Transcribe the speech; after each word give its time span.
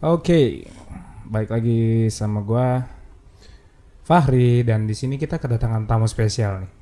Oke, 0.00 0.64
baik 1.28 1.52
lagi 1.52 2.08
sama 2.08 2.40
gua 2.40 2.88
Fahri 4.00 4.64
dan 4.64 4.88
di 4.88 4.96
sini 4.96 5.20
kita 5.20 5.36
kedatangan 5.36 5.84
tamu 5.84 6.08
spesial 6.08 6.64
nih. 6.64 6.72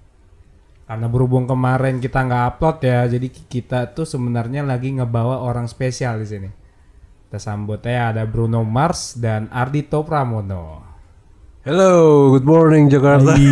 Karena 0.87 1.11
berhubung 1.11 1.51
kemarin 1.51 1.99
kita 1.99 2.23
nggak 2.23 2.45
upload 2.55 2.79
ya, 2.79 3.11
jadi 3.11 3.27
kita 3.27 3.91
tuh 3.91 4.07
sebenarnya 4.07 4.63
lagi 4.63 4.95
ngebawa 4.95 5.43
orang 5.43 5.67
spesial 5.67 6.23
di 6.23 6.31
sini. 6.31 6.47
Kita 7.27 7.43
sambut 7.43 7.83
ya 7.83 8.15
ada 8.15 8.23
Bruno 8.23 8.63
Mars 8.63 9.19
dan 9.19 9.51
Ardito 9.51 10.07
Pramono. 10.07 10.87
Hello, 11.67 12.31
good 12.39 12.47
morning 12.47 12.87
Jakarta. 12.87 13.35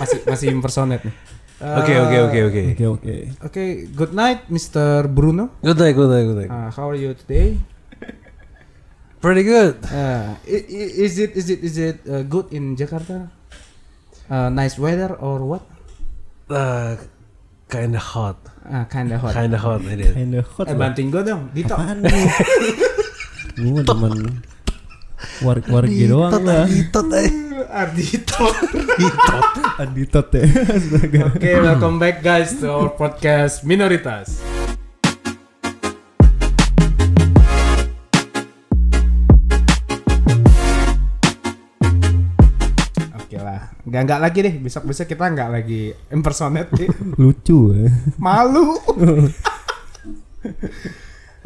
Masih 0.00 0.18
masih 0.24 0.48
impersonate 0.48 1.12
nih. 1.12 1.16
Oke 1.58 1.90
oke 1.98 2.18
oke 2.22 2.38
oke. 2.46 2.62
Oke 2.70 2.84
oke. 2.86 3.14
Oke, 3.42 3.64
good 3.90 4.14
night 4.14 4.46
Mr. 4.46 5.10
Bruno. 5.10 5.50
Good 5.58 5.74
night, 5.76 5.94
good 5.94 6.06
night, 6.06 6.24
good 6.24 6.38
night. 6.46 6.50
Uh, 6.50 6.70
how 6.70 6.86
are 6.86 6.94
you 6.94 7.18
today? 7.18 7.58
Pretty 9.22 9.42
good. 9.42 9.74
Uh, 9.90 10.38
i- 10.46 10.66
i- 10.70 10.92
is 11.02 11.18
it 11.18 11.34
is 11.34 11.50
it 11.50 11.60
is 11.60 11.74
it 11.74 11.98
uh, 12.06 12.22
good 12.22 12.54
in 12.54 12.78
Jakarta? 12.78 13.26
Uh, 14.30 14.46
nice 14.48 14.78
weather 14.78 15.18
or 15.18 15.42
what? 15.42 15.66
Uh, 16.46 16.94
kinda 17.66 17.98
hot. 17.98 18.38
Ah, 18.62 18.86
kinda 18.86 19.18
hot. 19.18 19.34
Kinda 19.34 19.58
hot 19.58 19.82
it 19.82 19.98
is. 19.98 20.14
Kinda 20.14 20.46
hot. 20.46 20.70
Eh 20.70 20.78
bantuin 20.78 21.10
gue 21.10 21.22
dong, 21.26 21.50
Dito. 21.50 21.74
Apaan 21.74 22.06
nih? 22.06 22.28
Gue 23.58 23.82
temen 23.82 24.14
warik 25.42 25.66
wargi 25.66 26.06
doang 26.06 26.32
lah. 26.42 26.66
Hitot 26.66 27.10
eh. 27.14 27.30
Ardito. 27.68 28.46
Aditot 29.82 30.28
ya. 30.30 30.46
Astaga. 30.46 31.20
Oke, 31.34 31.50
welcome 31.58 31.98
back 31.98 32.22
guys 32.22 32.54
to 32.56 32.70
our 32.70 32.90
podcast 32.94 33.66
Minoritas. 33.66 34.40
Oke 43.18 43.36
lah, 43.36 43.74
nggak 43.84 44.02
nggak 44.06 44.20
lagi 44.22 44.38
deh. 44.46 44.54
Besok 44.62 44.88
besok 44.88 45.06
kita 45.10 45.28
nggak 45.28 45.50
lagi 45.50 45.92
impersonate. 46.08 46.70
deh. 46.72 46.88
Lucu 47.20 47.74
ya. 47.74 47.90
Malu. 48.16 48.78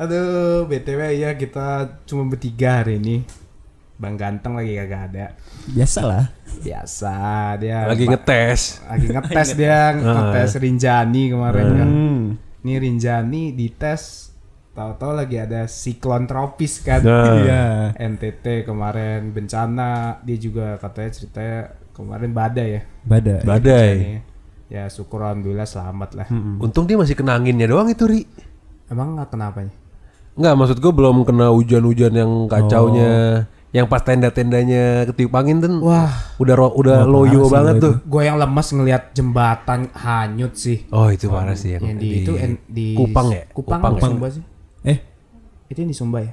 Aduh, 0.02 0.66
btw 0.66 1.00
ya 1.14 1.30
kita 1.36 1.98
cuma 2.06 2.26
bertiga 2.28 2.82
hari 2.82 2.98
ini. 2.98 3.41
Bang 4.00 4.18
Ganteng 4.18 4.58
lagi 4.58 4.74
kagak 4.74 5.02
ada. 5.12 5.26
Biasa 5.70 6.00
lah. 6.02 6.24
Biasa 6.62 7.14
dia 7.58 7.86
Lagi 7.86 8.04
ngetes. 8.06 8.82
lagi 8.84 9.06
ngetes 9.08 9.48
dia 9.60 9.78
ngetes 9.94 10.50
Rinjani 10.58 11.22
kemarin 11.30 11.66
kan. 11.74 11.88
Hmm. 11.88 12.22
Ini 12.62 12.74
Rinjani 12.78 13.42
dites 13.54 14.32
tahu-tahu 14.72 15.12
lagi 15.12 15.36
ada 15.38 15.68
siklon 15.68 16.24
tropis 16.26 16.80
kan. 16.82 17.04
Nah. 17.04 17.36
Iya. 17.42 17.64
NTT 17.96 18.64
kemarin 18.64 19.30
bencana, 19.30 20.18
dia 20.24 20.36
juga 20.40 20.80
katanya 20.80 21.10
ceritanya 21.12 21.58
kemarin 21.92 22.30
badai 22.32 22.68
ya. 22.74 22.82
Badai. 23.04 23.40
Badai. 23.44 23.94
Ya 24.72 24.88
syukur 24.88 25.20
alhamdulillah 25.20 25.68
selamat 25.68 26.10
lah. 26.16 26.26
Untung 26.58 26.88
dia 26.88 26.96
masih 26.96 27.12
kena 27.12 27.36
anginnya 27.36 27.68
doang 27.68 27.92
itu 27.92 28.08
ri. 28.08 28.24
Emang 28.88 29.14
nggak 29.14 29.30
kenapa 29.30 29.60
nih? 29.62 29.76
Enggak, 30.32 30.54
maksud 30.56 30.78
gue 30.80 30.92
belum 30.96 31.28
kena 31.28 31.52
hujan-hujan 31.52 32.12
yang 32.16 32.32
kacaunya. 32.48 33.44
Yang 33.72 33.86
pas 33.88 34.04
tenda-tendanya 34.04 35.08
ketiup 35.08 35.32
angin 35.32 35.56
tuh. 35.58 35.80
Wah, 35.80 36.12
Udah 36.36 36.54
ro- 36.54 36.76
udah 36.76 37.02
Wah, 37.02 37.08
loyo 37.08 37.48
banget 37.48 37.80
itu. 37.80 37.84
tuh. 37.88 37.94
gue 38.04 38.22
yang 38.22 38.36
lemes 38.36 38.68
ngelihat 38.68 39.02
jembatan 39.12 39.88
hanyut 39.96 40.52
sih. 40.52 40.84
Oh, 40.88 41.08
itu 41.08 41.24
parah 41.26 41.56
sih 41.56 41.72
yang, 41.72 41.82
yang 41.82 41.96
di, 41.96 42.08
itu 42.20 42.36
en- 42.36 42.60
di 42.68 42.92
Kupang 42.92 43.32
ya? 43.32 43.48
Kupang, 43.48 43.80
Kupang 43.80 43.92
apa 43.92 43.98
ya? 43.98 44.10
Sumba 44.12 44.26
sih? 44.28 44.44
Eh, 44.84 44.98
Itu 45.66 45.78
yang 45.80 45.88
di 45.88 45.96
Sumba 45.96 46.18
ya? 46.20 46.32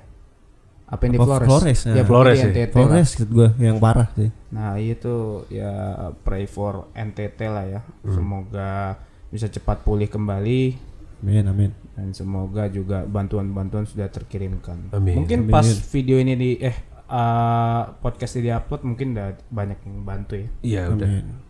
Apa 0.85 1.01
yang 1.05 1.13
di 1.13 1.17
Apa 1.17 1.25
Flores? 1.29 1.47
Flores, 1.47 1.79
Ya, 1.79 1.93
nah. 1.93 2.03
Flores 2.03 2.35
di 2.35 2.41
ya? 2.41 2.47
NTT. 2.49 2.73
Flores 2.73 3.09
gitu 3.15 3.31
gue 3.31 3.49
yang 3.57 3.77
parah 3.77 4.07
sih. 4.11 4.29
Nah 4.49 4.75
itu 4.75 5.15
ya 5.47 5.71
pray 6.19 6.43
for 6.43 6.91
NTT 6.91 7.39
lah 7.45 7.63
ya. 7.63 7.79
Hmm. 8.03 8.09
Semoga 8.11 8.97
bisa 9.29 9.47
cepat 9.47 9.79
pulih 9.79 10.09
kembali 10.09 10.75
Amin 11.19 11.45
amin. 11.45 11.71
dan 11.93 12.09
semoga 12.11 12.65
juga 12.67 13.05
bantuan-bantuan 13.05 13.85
sudah 13.85 14.09
terkirimkan. 14.09 14.89
Amin. 14.89 15.13
Mungkin 15.15 15.45
Amin. 15.45 15.53
pas 15.53 15.67
video 15.87 16.17
ini 16.17 16.33
di 16.33 16.57
eh 16.57 16.73
uh, 17.09 17.97
podcast 17.99 18.37
ini 18.37 18.47
diupload 18.47 18.81
mungkin 18.85 19.17
udah 19.17 19.35
banyak 19.49 19.79
yang 19.83 19.95
bantu 20.05 20.33
ya. 20.37 20.47
Iya, 20.61 20.81
udah. 20.93 21.09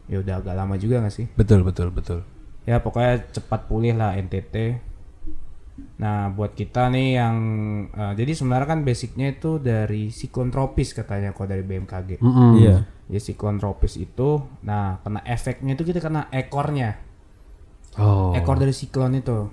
Ya 0.10 0.18
udah 0.24 0.36
agak 0.42 0.56
lama 0.56 0.76
juga 0.76 1.04
gak 1.04 1.14
sih? 1.14 1.28
Betul, 1.36 1.62
betul, 1.62 1.92
betul. 1.92 2.24
Ya 2.66 2.80
pokoknya 2.80 3.30
cepat 3.30 3.68
pulih 3.68 3.94
lah 3.94 4.16
NTT. 4.16 4.80
Nah 6.00 6.28
buat 6.32 6.56
kita 6.56 6.92
nih 6.92 7.20
yang 7.20 7.36
uh, 7.92 8.12
jadi 8.12 8.32
sebenarnya 8.36 8.68
kan 8.68 8.80
basicnya 8.84 9.32
itu 9.32 9.60
dari 9.60 10.12
siklon 10.12 10.52
tropis 10.52 10.92
katanya 10.92 11.32
kok 11.32 11.48
dari 11.48 11.64
BMKG. 11.64 12.20
Mm-mm. 12.20 12.52
Iya. 12.60 12.76
Jadi 13.10 13.22
siklon 13.26 13.58
tropis 13.58 13.98
itu, 13.98 14.38
nah 14.62 15.02
kena 15.02 15.26
efeknya 15.26 15.74
itu 15.74 15.82
kita 15.82 15.98
kena 15.98 16.30
ekornya, 16.30 17.02
Oh. 17.98 18.38
ekor 18.38 18.62
dari 18.62 18.70
siklon 18.70 19.18
itu. 19.18 19.50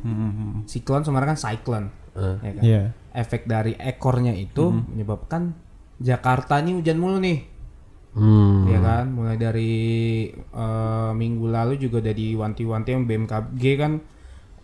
Siklon 0.68 1.08
sebenarnya 1.08 1.32
kan 1.32 1.40
cyclone, 1.40 1.88
Eh. 2.12 2.36
ya 2.36 2.52
kan? 2.52 2.62
Iya. 2.62 2.82
Efek 3.16 3.48
dari 3.48 3.72
ekornya 3.80 4.36
itu 4.36 4.76
menyebabkan 4.92 5.56
Jakarta 5.96 6.60
nih 6.60 6.76
hujan 6.76 6.98
mulu 7.00 7.18
nih, 7.20 7.38
Hmm. 8.16 8.64
ya 8.68 8.80
kan? 8.80 9.12
Mulai 9.12 9.36
dari 9.36 9.72
eh, 10.32 11.10
minggu 11.12 11.46
lalu 11.52 11.76
juga 11.76 12.00
udah 12.00 12.14
diwanti-wanti 12.16 12.88
yang 12.92 13.04
BMKG 13.04 13.62
kan 13.76 13.92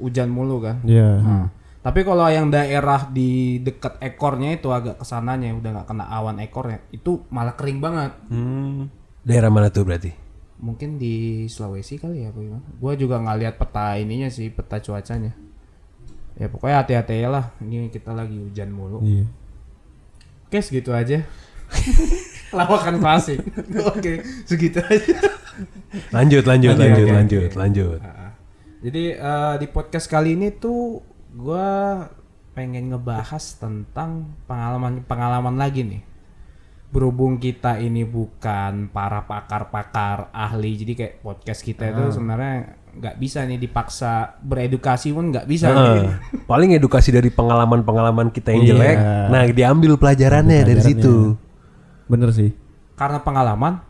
hujan 0.00 0.28
mulu 0.32 0.60
kan. 0.64 0.80
Iya. 0.84 1.10
Nah, 1.20 1.46
tapi 1.82 2.00
kalau 2.02 2.24
yang 2.32 2.48
daerah 2.48 3.10
di 3.12 3.60
dekat 3.60 4.00
ekornya 4.00 4.56
itu 4.56 4.72
agak 4.72 5.00
ke 5.00 5.04
sananya 5.04 5.52
udah 5.52 5.70
nggak 5.80 5.88
kena 5.88 6.04
awan 6.08 6.40
ekornya, 6.40 6.80
itu 6.92 7.24
malah 7.28 7.52
kering 7.52 7.80
banget. 7.80 8.12
Hmm. 8.32 8.88
Daerah 9.22 9.52
mana 9.52 9.68
tuh 9.68 9.84
berarti? 9.84 10.10
Mungkin 10.62 10.94
di 10.94 11.44
Sulawesi 11.50 11.98
kali 11.98 12.22
ya, 12.22 12.30
gimana? 12.30 12.62
Gua 12.78 12.94
juga 12.94 13.18
nggak 13.18 13.38
lihat 13.42 13.54
peta 13.58 13.98
ininya 13.98 14.30
sih, 14.30 14.46
peta 14.48 14.78
cuacanya. 14.78 15.34
Ya 16.38 16.46
pokoknya 16.48 16.86
hati-hati 16.86 17.18
ya 17.20 17.28
lah. 17.28 17.50
Ini 17.60 17.90
kita 17.90 18.14
lagi 18.14 18.38
hujan 18.38 18.70
mulu. 18.72 19.02
Iya. 19.02 19.26
Oke, 20.52 20.60
segitu 20.60 20.92
aja. 20.92 21.24
Lawakan 22.60 23.00
klasik. 23.00 23.40
Oke, 23.88 24.20
segitu 24.44 24.84
aja. 24.84 25.16
Lanjut, 26.12 26.44
lanjut, 26.44 26.76
Oke, 26.76 26.82
lanjut, 26.84 27.06
oke, 27.08 27.16
lanjut, 27.16 27.50
lanjut. 27.56 28.00
Ah, 28.04 28.36
Jadi 28.84 29.16
eh, 29.16 29.54
di 29.56 29.66
podcast 29.72 30.12
kali 30.12 30.36
ini 30.36 30.52
tuh 30.52 31.00
gua 31.32 32.04
pengen 32.52 32.92
ngebahas 32.92 33.40
tentang 33.56 34.36
pengalaman-pengalaman 34.44 35.56
lagi 35.56 35.88
nih. 35.88 36.04
Berhubung 36.92 37.40
kita 37.40 37.80
ini 37.80 38.04
bukan 38.04 38.92
para 38.92 39.24
pakar-pakar 39.24 40.28
ahli, 40.36 40.76
jadi 40.76 40.92
kayak 40.92 41.14
podcast 41.24 41.64
kita 41.64 41.96
itu 41.96 42.12
sebenarnya 42.12 42.76
nggak 42.92 43.16
bisa 43.16 43.44
nih 43.44 43.56
dipaksa 43.56 44.36
beredukasi 44.40 45.10
pun 45.10 45.32
nggak 45.32 45.48
bisa. 45.48 45.72
Heeh. 45.72 46.04
paling 46.44 46.76
edukasi 46.76 47.08
dari 47.08 47.28
pengalaman-pengalaman 47.28 48.28
kita 48.28 48.52
yang 48.52 48.64
Iya. 48.64 48.70
jelek. 48.72 48.96
Nah, 49.32 49.42
diambil 49.48 49.92
pelajarannya 49.96 50.60
dari 50.62 50.82
situ. 50.82 51.34
Bener 52.06 52.28
sih. 52.30 52.52
Karena 52.92 53.18
pengalaman 53.18 53.80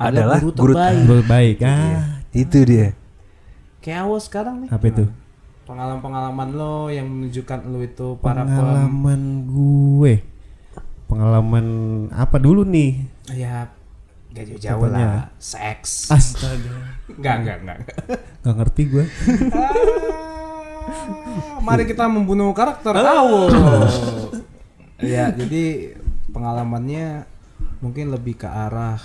adalah 0.00 0.36
Adalah 0.36 0.38
guru 0.40 0.52
guru 0.54 0.72
terbaik. 0.74 1.26
Baik. 1.28 1.56
Ah. 1.62 2.24
Itu 2.32 2.58
dia. 2.64 2.96
Kayak 3.78 4.08
awal 4.08 4.20
sekarang 4.20 4.54
nih. 4.64 4.68
Apa 4.72 4.84
itu? 4.88 5.04
Pengalaman-pengalaman 5.64 6.48
lo 6.56 6.88
yang 6.88 7.06
menunjukkan 7.06 7.58
lo 7.68 7.78
itu 7.84 8.16
para 8.18 8.42
Pengalaman 8.42 9.20
gue. 9.44 10.14
Pengalaman 11.08 11.66
apa 12.10 12.36
dulu 12.36 12.64
nih? 12.64 13.04
ya 13.28 13.68
gak 14.38 14.46
jauh-jauh 14.54 14.86
lah 14.86 15.34
seks 15.42 16.14
Astaga. 16.14 16.94
Enggak, 17.10 17.34
enggak, 17.42 17.56
enggak. 17.62 17.76
enggak. 17.82 17.98
Gak 18.46 18.54
ngerti 18.54 18.82
gue. 18.86 19.04
Ah, 20.88 21.60
mari 21.60 21.84
kita 21.84 22.06
membunuh 22.06 22.54
karakter 22.54 22.94
Awo. 22.96 23.50
ya, 25.02 25.34
jadi 25.34 25.94
pengalamannya 26.30 27.26
mungkin 27.82 28.14
lebih 28.14 28.40
ke 28.40 28.48
arah 28.48 28.98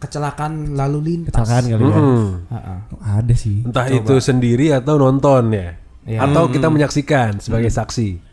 kecelakaan 0.00 0.74
lalu 0.74 0.98
lintas. 1.04 1.36
Kecelakaan 1.36 1.64
kali 1.68 1.84
ya. 1.84 1.92
Mm-mm. 1.92 2.24
Ha-ha. 2.48 2.74
Ada 3.20 3.34
sih. 3.36 3.68
Entah 3.68 3.86
itu 3.92 4.16
sendiri 4.16 4.72
atau 4.72 4.96
nonton 4.96 5.52
ya. 5.52 5.76
Iya. 6.08 6.24
Atau 6.24 6.48
kita 6.48 6.72
menyaksikan 6.72 7.44
sebagai 7.44 7.68
saksi. 7.68 8.29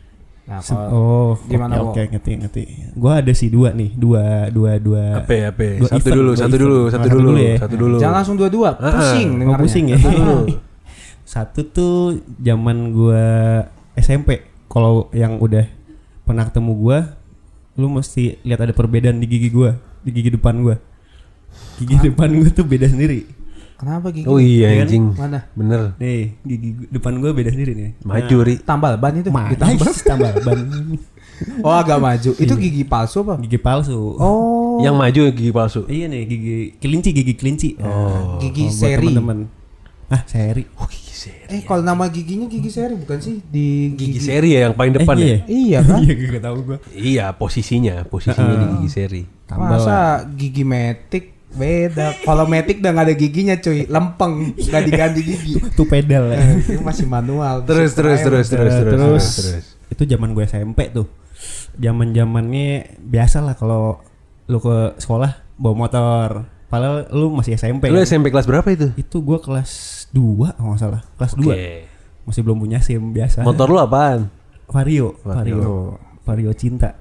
Nah, 0.48 0.64
kalau 0.64 0.88
Oh, 0.88 1.30
gimana, 1.44 1.76
oke, 1.76 1.84
Wo? 1.84 1.90
oke, 1.92 2.02
ngerti, 2.08 2.30
ngerti. 2.40 2.62
Gua 2.96 3.20
ada 3.20 3.32
sih 3.32 3.46
dua 3.46 3.68
nih, 3.70 3.92
dua, 3.92 4.48
dua, 4.48 4.80
dua. 4.80 5.20
Apa 5.20 5.28
ya, 5.30 5.44
apa 5.52 5.60
ya? 5.60 5.72
Satu 5.84 6.00
event, 6.00 6.16
dulu, 6.16 6.30
satu 6.32 6.48
event. 6.48 6.56
dulu, 6.58 6.72
Oh, 6.74 6.86
satu 6.86 6.96
satu 6.98 7.08
dulu, 7.10 7.28
dulu 7.28 7.38
ya? 7.38 7.54
satu 7.58 7.74
dulu. 7.76 7.96
jangan 7.98 8.16
langsung 8.16 8.36
dua-dua, 8.36 8.70
Ah, 8.74 8.92
pusing 8.94 9.28
Oh, 9.28 9.38
dengarnya. 9.38 9.60
pusing 9.60 9.84
ya. 9.86 9.96
Satu 9.98 10.10
dulu. 10.16 10.36
Satu 11.28 11.60
tuh 11.62 11.94
zaman 12.38 12.76
gua 12.88 13.24
SMP. 13.94 14.40
Kalau 14.66 15.12
yang 15.12 15.36
udah 15.36 15.68
pernah 16.24 16.48
ketemu 16.48 16.72
gua, 16.74 16.98
lu 17.74 17.86
mesti 17.86 18.40
lihat 18.40 18.58
ada 18.58 18.72
perbedaan 18.72 19.20
di 19.20 19.28
gigi 19.28 19.48
gua, 19.48 19.76
di 20.00 20.10
gigi 20.10 20.32
depan 20.32 20.56
gua. 20.58 20.80
Gigi 21.76 22.00
depan 22.02 22.32
gua 22.32 22.48
tuh 22.48 22.64
beda 22.64 22.88
sendiri. 22.88 23.28
Kenapa 23.78 24.10
gigi? 24.10 24.26
Oh 24.26 24.36
iya 24.36 24.68
Iya 24.68 24.68
kan? 24.74 24.82
anjing. 24.84 25.04
Mana? 25.14 25.38
Bener. 25.52 25.80
Nih, 25.96 26.34
gigi 26.42 26.68
gua- 26.74 26.90
depan 26.90 27.12
gue 27.16 27.30
beda 27.32 27.50
sendiri 27.50 27.72
nih. 27.72 27.90
Maju 28.02 28.36
ri. 28.42 28.54
Tambal 28.58 28.92
ban 28.96 29.14
itu 29.14 29.30
Nah, 29.30 29.46
ditambal. 29.48 29.86
tambal 30.10 30.32
ban. 30.36 30.58
Oh 31.62 31.70
agak 31.70 31.96
maju. 31.96 32.30
Itu 32.34 32.54
gigi 32.54 32.82
palsu 32.82 33.22
apa? 33.22 33.38
Gigi 33.38 33.54
palsu. 33.56 33.94
Oh. 34.18 34.82
Yang 34.82 34.94
maju 34.96 35.20
gigi 35.30 35.52
palsu. 35.52 35.80
Iya 35.86 36.06
nih, 36.06 36.22
gigi 36.24 36.56
kelinci, 36.76 37.10
gigi 37.12 37.34
kelinci. 37.34 37.68
Oh. 37.78 38.42
Gigi 38.42 38.66
Oh, 38.66 38.74
seri. 38.74 39.06
temen-temen. 39.06 39.38
Ah, 40.08 40.26
seri. 40.26 40.66
Oh, 40.74 40.88
gigi 40.88 41.14
seri. 41.14 41.46
Eh 41.48 41.62
kalau 41.62 41.86
nama 41.86 42.08
giginya 42.08 42.44
gigi 42.44 42.66
seri 42.68 42.96
bukan 42.96 43.18
sih 43.20 43.38
di 43.44 43.94
Gigi 43.94 44.18
seri 44.18 44.58
ya 44.58 44.66
yang 44.66 44.74
paling 44.74 44.90
depan 44.92 45.14
eh, 45.14 45.22
ya? 45.22 45.28
iya. 45.28 45.38
Iya 45.46 45.78
kan? 45.80 45.98
Iya, 46.02 46.14
gak 46.32 46.42
tahu 46.42 46.56
gua. 46.64 46.78
Iya, 46.90 47.26
posisinya, 47.32 48.02
posisinya 48.02 48.54
di 48.56 48.66
gigi 48.74 48.90
seri. 48.90 49.22
Tambal 49.46 49.78
Masa 49.78 49.96
gigi 50.26 50.66
metik 50.66 51.37
beda. 51.50 52.12
Kalau 52.18 52.44
metik 52.44 52.78
udah 52.78 52.92
gak 52.92 53.06
ada 53.06 53.14
giginya 53.14 53.56
cuy, 53.56 53.84
lempeng, 53.84 54.34
gak 54.58 54.82
diganti 54.84 55.20
gigi. 55.22 55.52
Tuh 55.78 55.84
pedal 55.84 56.28
ya. 56.28 56.36
Eh, 56.36 56.76
Ini 56.76 56.82
masih 56.82 57.04
manual. 57.04 57.64
Terus 57.64 57.92
terus 57.92 58.20
terus 58.20 58.46
terus 58.46 58.74
terus 58.76 58.94
terus, 58.94 59.24
terus. 59.36 59.64
itu 59.88 60.02
zaman 60.04 60.30
gue 60.30 60.44
SMP 60.44 60.92
tuh 60.92 61.08
zaman 61.74 62.10
zamannya 62.10 62.68
biasa 63.00 63.40
lah 63.40 63.54
kalau 63.54 64.02
lu 64.44 64.58
ke 64.58 64.76
sekolah 64.96 65.38
bawa 65.54 65.74
motor 65.78 66.28
padahal 66.66 67.08
lu 67.08 67.32
masih 67.32 67.54
SMP 67.54 67.88
Lu 67.88 67.96
kan? 67.96 68.04
SMP 68.04 68.28
kelas 68.28 68.44
berapa 68.44 68.68
itu? 68.68 68.92
itu 68.96 69.16
gue 69.16 69.38
kelas 69.38 69.70
2 70.10 70.52
kalau 70.52 70.68
nggak 70.68 70.80
salah 70.82 71.00
kelas 71.14 71.32
2 71.34 71.40
Oke. 71.40 71.64
masih 72.22 72.40
belum 72.42 72.58
punya 72.58 72.78
sim 72.78 73.00
biasa 73.08 73.40
Motor 73.40 73.66
lu 73.66 73.78
apaan? 73.78 74.28
vario 74.66 75.16
Vario. 75.22 75.56
vario 75.56 75.72
vario 76.22 76.52
cinta 76.52 76.92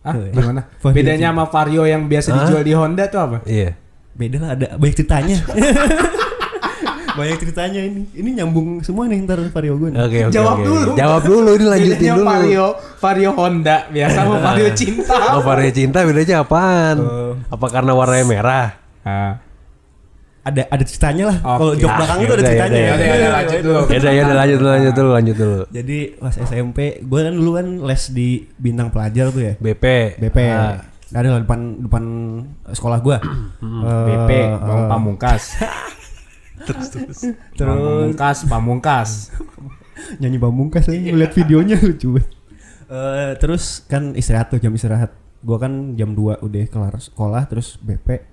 Ah, 0.00 0.16
gimana? 0.16 0.64
Vario 0.80 0.96
Bedanya 0.96 1.28
sama 1.28 1.44
Vario 1.44 1.84
yang 1.84 2.08
biasa 2.08 2.32
dijual 2.32 2.64
di 2.64 2.72
Honda 2.72 3.04
tuh 3.04 3.20
apa? 3.20 3.38
Iya. 3.44 3.76
Beda 4.14 4.36
lah 4.38 4.50
ada 4.58 4.66
banyak 4.76 4.96
ceritanya 4.96 5.38
banyak 7.18 7.36
ceritanya 7.42 7.80
ini 7.82 8.06
ini 8.14 8.30
nyambung 8.38 8.80
semua 8.80 9.04
nih 9.10 9.18
ntar 9.26 9.42
vario 9.50 9.74
gue 9.76 9.90
nih. 9.92 9.98
Oke 9.98 10.18
oke. 10.30 10.32
Jawab 10.32 10.56
oke. 10.56 10.64
dulu. 10.64 10.90
Jawab 10.94 11.22
dulu 11.26 11.50
ini 11.58 11.66
lanjutin 11.66 11.98
Bedanya 11.98 12.16
dulu. 12.16 12.30
Vario, 12.30 12.66
Vario 13.02 13.30
Honda 13.34 13.76
biasa 13.90 14.18
sama 14.22 14.36
Vario 14.38 14.68
cinta. 14.78 15.16
Oh, 15.34 15.42
vario 15.42 15.70
cinta 15.74 15.98
bedanya 16.06 16.36
apaan? 16.46 16.96
Oh. 17.02 17.32
Apa 17.50 17.66
karena 17.68 17.92
warnanya 17.92 18.26
merah? 18.26 18.68
Ah. 19.02 19.34
ada 20.40 20.64
ada 20.72 20.80
ceritanya 20.88 21.28
lah 21.28 21.38
Oke. 21.44 21.56
kalau 21.60 21.72
jok 21.76 21.88
Ah, 21.92 21.96
belakang 22.00 22.18
itu 22.20 22.24
ada 22.24 22.32
yaudah, 22.32 22.48
ceritanya 22.48 22.78
yaudah, 22.80 22.88
yaudah, 22.88 23.08
yaudah, 23.12 23.30
lanjut 23.36 23.60
dulu. 23.60 23.80
Ya 23.84 23.98
udah 24.00 24.12
ya 24.12 24.22
udah 24.24 24.36
lanjut 24.40 24.56
dulu 24.56 24.70
lanjut 24.72 24.94
dulu 24.96 25.10
lanjut 25.12 25.36
dulu. 25.36 25.60
Jadi 25.68 25.98
pas 26.16 26.34
SMP, 26.40 26.78
gue 27.04 27.20
kan 27.20 27.34
dulu 27.36 27.50
kan 27.60 27.66
les 27.84 28.02
di 28.08 28.28
bintang 28.56 28.88
pelajar 28.88 29.26
tuh 29.28 29.42
ya, 29.44 29.52
BP. 29.60 29.84
BP. 30.16 30.38
Ah. 30.48 30.80
Ada 31.10 31.26
lah 31.34 31.40
depan 31.42 31.60
depan 31.82 32.04
sekolah 32.70 32.98
gue. 33.02 33.16
BP, 33.60 34.30
Bang 34.62 34.82
Pamungkas. 34.86 35.58
terus 36.66 36.88
Bang 37.58 37.78
Pamungkas, 37.78 38.38
Pamungkas. 38.46 39.10
nyanyi 40.16 40.40
pamungkas 40.40 40.88
nih, 40.88 41.12
lihat 41.12 41.36
videonya 41.36 41.76
lucu 41.76 42.16
banget. 42.16 42.30
Eh, 42.90 43.32
terus 43.38 43.86
kan 43.86 44.16
istirahat 44.18 44.50
tuh 44.50 44.58
jam 44.58 44.74
istirahat. 44.74 45.14
Gue 45.40 45.56
kan 45.56 45.94
jam 45.94 46.12
2 46.12 46.42
udah 46.42 46.64
kelar 46.66 46.94
sekolah, 46.98 47.42
terus 47.46 47.78
BP. 47.78 48.26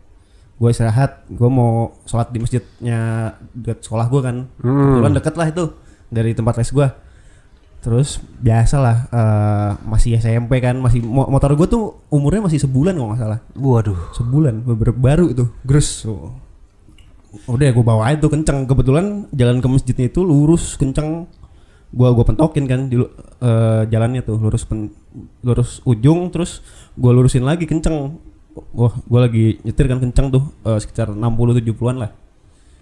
Gue 0.57 0.69
istirahat, 0.73 1.29
gue 1.29 1.49
mau 1.49 1.93
sholat 2.09 2.33
di 2.33 2.41
masjidnya 2.41 3.33
dekat 3.53 3.85
sekolah 3.85 4.05
gue 4.09 4.21
kan. 4.25 4.37
Hmm. 4.63 4.97
Kebetulan 4.97 5.13
deket 5.13 5.35
lah 5.37 5.47
itu 5.49 5.63
dari 6.09 6.31
tempat 6.33 6.57
les 6.57 6.71
gue. 6.73 6.87
Terus 7.77 8.19
biasa 8.41 8.75
lah 8.81 8.97
eh, 9.09 9.71
masih 9.87 10.17
SMP 10.17 10.59
kan, 10.59 10.75
masih 10.81 10.99
mo- 11.05 11.29
motor 11.29 11.53
gue 11.55 11.67
tuh 11.69 12.03
umurnya 12.11 12.45
masih 12.49 12.59
sebulan 12.61 12.97
kalau 12.97 13.13
nggak 13.13 13.21
salah. 13.21 13.39
Waduh. 13.55 13.99
sebulan 14.17 14.65
beberapa 14.65 14.97
baru 14.97 15.31
itu 15.31 15.45
gres 15.63 16.03
oh. 16.09 16.35
udah 17.45 17.69
gue 17.69 17.85
bawain 17.85 18.17
tuh 18.17 18.33
kenceng 18.33 18.65
kebetulan 18.65 19.29
jalan 19.35 19.61
ke 19.61 19.67
masjidnya 19.69 20.09
itu 20.09 20.25
lurus 20.25 20.79
kenceng 20.79 21.27
gua 21.93 22.11
gua 22.11 22.25
pentokin 22.27 22.67
kan 22.67 22.91
di 22.91 22.99
eh, 22.99 23.81
jalannya 23.87 24.21
tuh 24.23 24.35
lurus 24.39 24.67
pen, 24.67 24.91
lurus 25.43 25.79
ujung 25.87 26.27
terus 26.33 26.59
gua 26.99 27.15
lurusin 27.15 27.47
lagi 27.47 27.63
kenceng 27.63 28.19
wah 28.75 28.93
gua 29.07 29.29
lagi 29.29 29.61
nyetir 29.63 29.87
kan 29.87 30.03
kenceng 30.03 30.27
tuh 30.33 30.43
eh, 30.67 30.79
sekitar 30.81 31.15
60 31.15 31.63
70-an 31.63 31.95
lah 32.03 32.11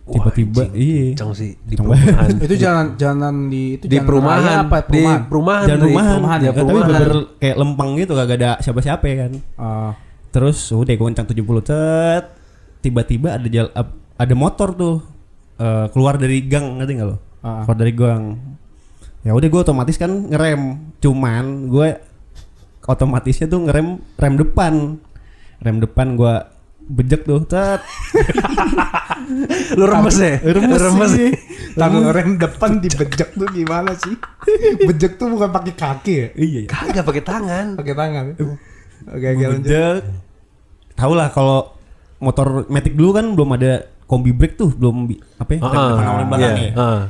tiba-tiba 0.05 0.69
iya 0.71 1.11
Kenceng 1.11 1.33
sih 1.33 1.51
di 1.59 1.73
perumahan. 1.73 2.29
itu 2.37 2.55
jalan 2.55 2.85
jalan 2.93 3.35
di 3.49 3.63
itu 3.75 3.85
di 3.85 3.97
perumahan 3.97 4.57
apa 4.63 4.77
di 4.85 5.01
perumahan? 5.01 5.21
perumahan 5.25 5.65
jalan 5.65 5.81
perumahan 5.81 6.17
ya, 6.37 6.45
ya, 6.45 6.51
tapi 6.51 6.61
perumahan. 6.61 6.89
bener 6.89 7.11
kayak 7.35 7.55
lempeng 7.57 7.89
gitu 7.97 8.13
kagak 8.13 8.37
ada 8.37 8.51
siapa-siapa 8.59 9.03
ya 9.03 9.15
kan 9.25 9.31
Ah, 9.55 9.91
Terus 10.29 10.57
udah 10.69 10.91
gue 10.91 11.07
kencang 11.07 11.27
70 11.27 11.41
cet 11.63 12.25
tiba-tiba 12.79 13.33
ada 13.33 13.47
jal 13.47 13.67
ada 14.15 14.33
motor 14.35 14.69
tuh 14.71 14.95
eh, 15.55 15.87
keluar 15.89 16.15
dari 16.15 16.43
gang 16.43 16.77
ngerti 16.77 16.91
nggak 16.93 17.07
lo? 17.07 17.17
Ah. 17.39 17.63
Keluar 17.63 17.77
dari 17.79 17.93
gang. 17.93 18.23
Ya 19.21 19.31
udah 19.31 19.47
gue 19.47 19.61
otomatis 19.63 19.95
kan 19.95 20.11
ngerem. 20.27 20.61
Cuman 20.99 21.65
gue 21.65 21.97
otomatisnya 22.83 23.47
tuh 23.47 23.63
ngerem 23.63 23.97
rem 24.15 24.35
depan. 24.35 24.73
Rem 25.57 25.77
depan 25.79 26.13
gue 26.13 26.33
bejek 26.87 27.21
tuh 27.23 27.41
cet. 27.45 27.81
lu 29.75 29.85
remes 29.85 30.15
ya 30.15 30.37
Remes 30.39 30.79
remes 30.79 31.11
sih. 31.11 31.31
Tangan 31.73 32.07
rem 32.09 32.29
depan 32.35 32.77
dibejek 32.77 33.33
tuh 33.33 33.47
gimana 33.49 33.91
sih? 33.93 34.15
Bejek 34.87 35.17
tuh 35.17 35.27
bukan 35.27 35.49
pakai 35.49 35.73
kaki 35.73 36.13
ya? 36.13 36.27
iya 36.35 36.59
ya. 36.63 36.69
kagak 36.69 37.03
pakai 37.03 37.19
tangan 37.21 37.65
Pakai 37.75 37.93
tangan. 37.93 38.23
Oke, 39.05 39.27
oke 39.27 39.45
bejek. 39.59 39.99
Tahu 40.93 41.13
lah 41.13 41.27
kalau 41.27 41.75
motor 42.17 42.63
Matic 42.67 42.93
dulu 42.93 43.11
kan 43.11 43.25
belum 43.29 43.49
ada 43.51 43.73
kombi 44.05 44.31
brake 44.31 44.55
tuh, 44.55 44.71
belum 44.71 45.09
apa 45.35 45.51
ya? 45.51 45.59
Rem 45.59 45.67
Ah, 45.67 45.89
depan 45.89 45.99
sama 45.99 46.15
rem 46.15 46.27
belakang 46.29 46.55
iya, 46.55 46.63
ya. 46.63 46.71
ah. 46.75 47.01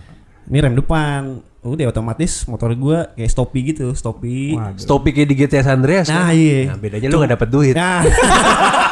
Ini 0.45 0.57
rem 0.59 0.73
depan. 0.73 1.21
Udah 1.61 1.89
otomatis 1.89 2.45
motor 2.45 2.69
gua 2.73 3.09
kayak 3.11 3.25
stopi 3.27 3.59
gitu, 3.67 3.89
stopi. 3.91 4.53
Waduh. 4.53 4.77
Stopi 4.77 5.09
kayak 5.11 5.27
di 5.27 5.35
GTA 5.35 5.61
San 5.61 5.81
Andreas 5.81 6.05
Nah, 6.07 6.29
kan? 6.29 6.33
iya. 6.33 6.69
Nah, 6.69 6.77
bedanya 6.77 7.07
lu 7.09 7.17
gak 7.19 7.31
dapet 7.33 7.49
duit 7.49 7.73
Nah. 7.73 8.01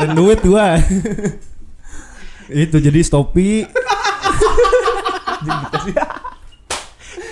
Keluarin 0.00 0.16
duit 0.16 0.40
gua. 0.40 0.80
Itu 2.48 2.76
jadi 2.80 3.00
stopi. 3.04 3.68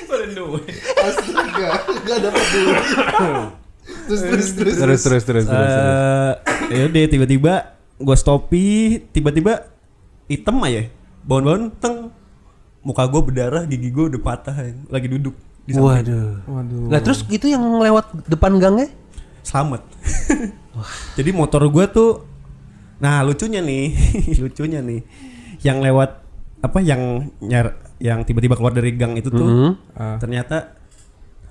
Keluarin 0.05 0.33
duit. 0.37 0.77
Astaga, 1.01 1.69
enggak 1.89 2.19
dapat 2.29 2.45
duit. 2.53 2.85
terus 4.05 4.21
terus 4.21 4.49
terus. 4.53 4.75
terus 4.77 5.01
terus 5.01 5.25
terus 5.25 5.25
terus, 5.25 5.47
terus. 5.49 5.73
Eh, 6.69 6.77
ya 6.77 6.83
udah 6.93 7.03
tiba-tiba 7.09 7.53
gua 7.97 8.17
stopi, 8.21 9.01
tiba-tiba 9.17 9.65
hitam 10.29 10.61
aja. 10.61 10.93
Bangun-bangun 11.25 11.73
teng 11.81 12.13
muka 12.85 13.09
gua 13.09 13.25
berdarah, 13.25 13.65
gigi 13.65 13.89
gua 13.89 14.13
udah 14.13 14.21
patah 14.21 14.57
ya. 14.61 14.77
lagi 14.93 15.09
duduk 15.09 15.33
di 15.65 15.73
samping. 15.73 15.89
Waduh. 15.89 16.29
Waduh. 16.45 16.85
Nah 16.93 17.01
terus 17.01 17.25
itu 17.33 17.49
yang 17.49 17.65
lewat 17.81 18.29
depan 18.29 18.61
gangnya? 18.61 18.93
selamat. 19.49 19.81
Jadi 21.17 21.31
motor 21.33 21.65
gua 21.73 21.89
tuh 21.89 22.29
nah 22.99 23.21
lucunya 23.21 23.61
nih, 23.61 23.95
lucunya 24.43 24.81
nih 24.81 25.01
yang 25.61 25.79
lewat 25.79 26.23
apa 26.59 26.79
yang 26.79 27.03
nyar 27.39 27.75
yang 27.97 28.23
tiba-tiba 28.23 28.55
keluar 28.55 28.71
dari 28.71 28.91
gang 28.93 29.15
itu 29.15 29.29
tuh 29.29 29.43
Mhm. 29.43 29.71
Ah. 29.93 30.19
ternyata 30.19 30.75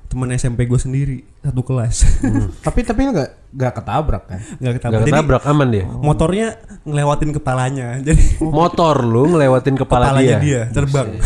temen 0.08 0.32
SMP 0.32 0.64
gue 0.64 0.76
sendiri 0.78 1.18
satu 1.42 1.60
kelas 1.62 2.08
Tapi 2.66 2.80
tapi 2.82 3.04
enggak 3.06 3.36
enggak 3.50 3.74
ketabrak 3.74 4.24
kan? 4.26 4.40
nggak 4.58 4.74
ketabrak 4.78 4.92
Gak 4.94 5.04
jadi 5.04 5.12
ketabrak 5.14 5.44
aman 5.46 5.68
dia. 5.70 5.84
motornya 5.84 6.48
ngelewatin 6.82 7.32
kepalanya 7.34 7.88
jadi 8.08 8.24
Motor 8.40 8.96
lu 9.02 9.24
ngelewatin 9.30 9.76
kepala 9.76 10.04
kepalanya 10.10 10.40
dia. 10.40 10.40
dia, 10.40 10.62
terbang 10.70 11.20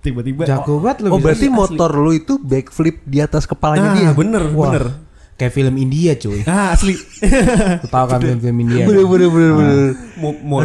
tiba-tiba 0.00 0.46
Jago 0.46 0.78
banget 0.78 0.98
lu. 1.02 1.08
Oh 1.10 1.18
berarti 1.18 1.46
motor 1.48 1.90
lu 1.92 2.10
itu 2.12 2.38
backflip 2.38 3.02
di 3.02 3.18
atas 3.18 3.44
kepalanya 3.44 3.88
nah, 3.88 3.96
dia. 3.96 4.10
bener 4.12 4.42
Wah, 4.48 4.70
bener 4.70 4.84
Kayak 5.38 5.54
film 5.54 5.74
India 5.78 6.18
cuy. 6.18 6.42
nah 6.42 6.74
asli 6.74 6.98
tahu 7.94 8.06
kan 8.10 8.18
film-film 8.18 8.58
India? 8.58 8.82
Bener 8.84 9.06
bener 9.06 9.28
bener 9.30 9.52
bener. 9.54 9.78
mau, 10.18 10.32
mau 10.34 10.58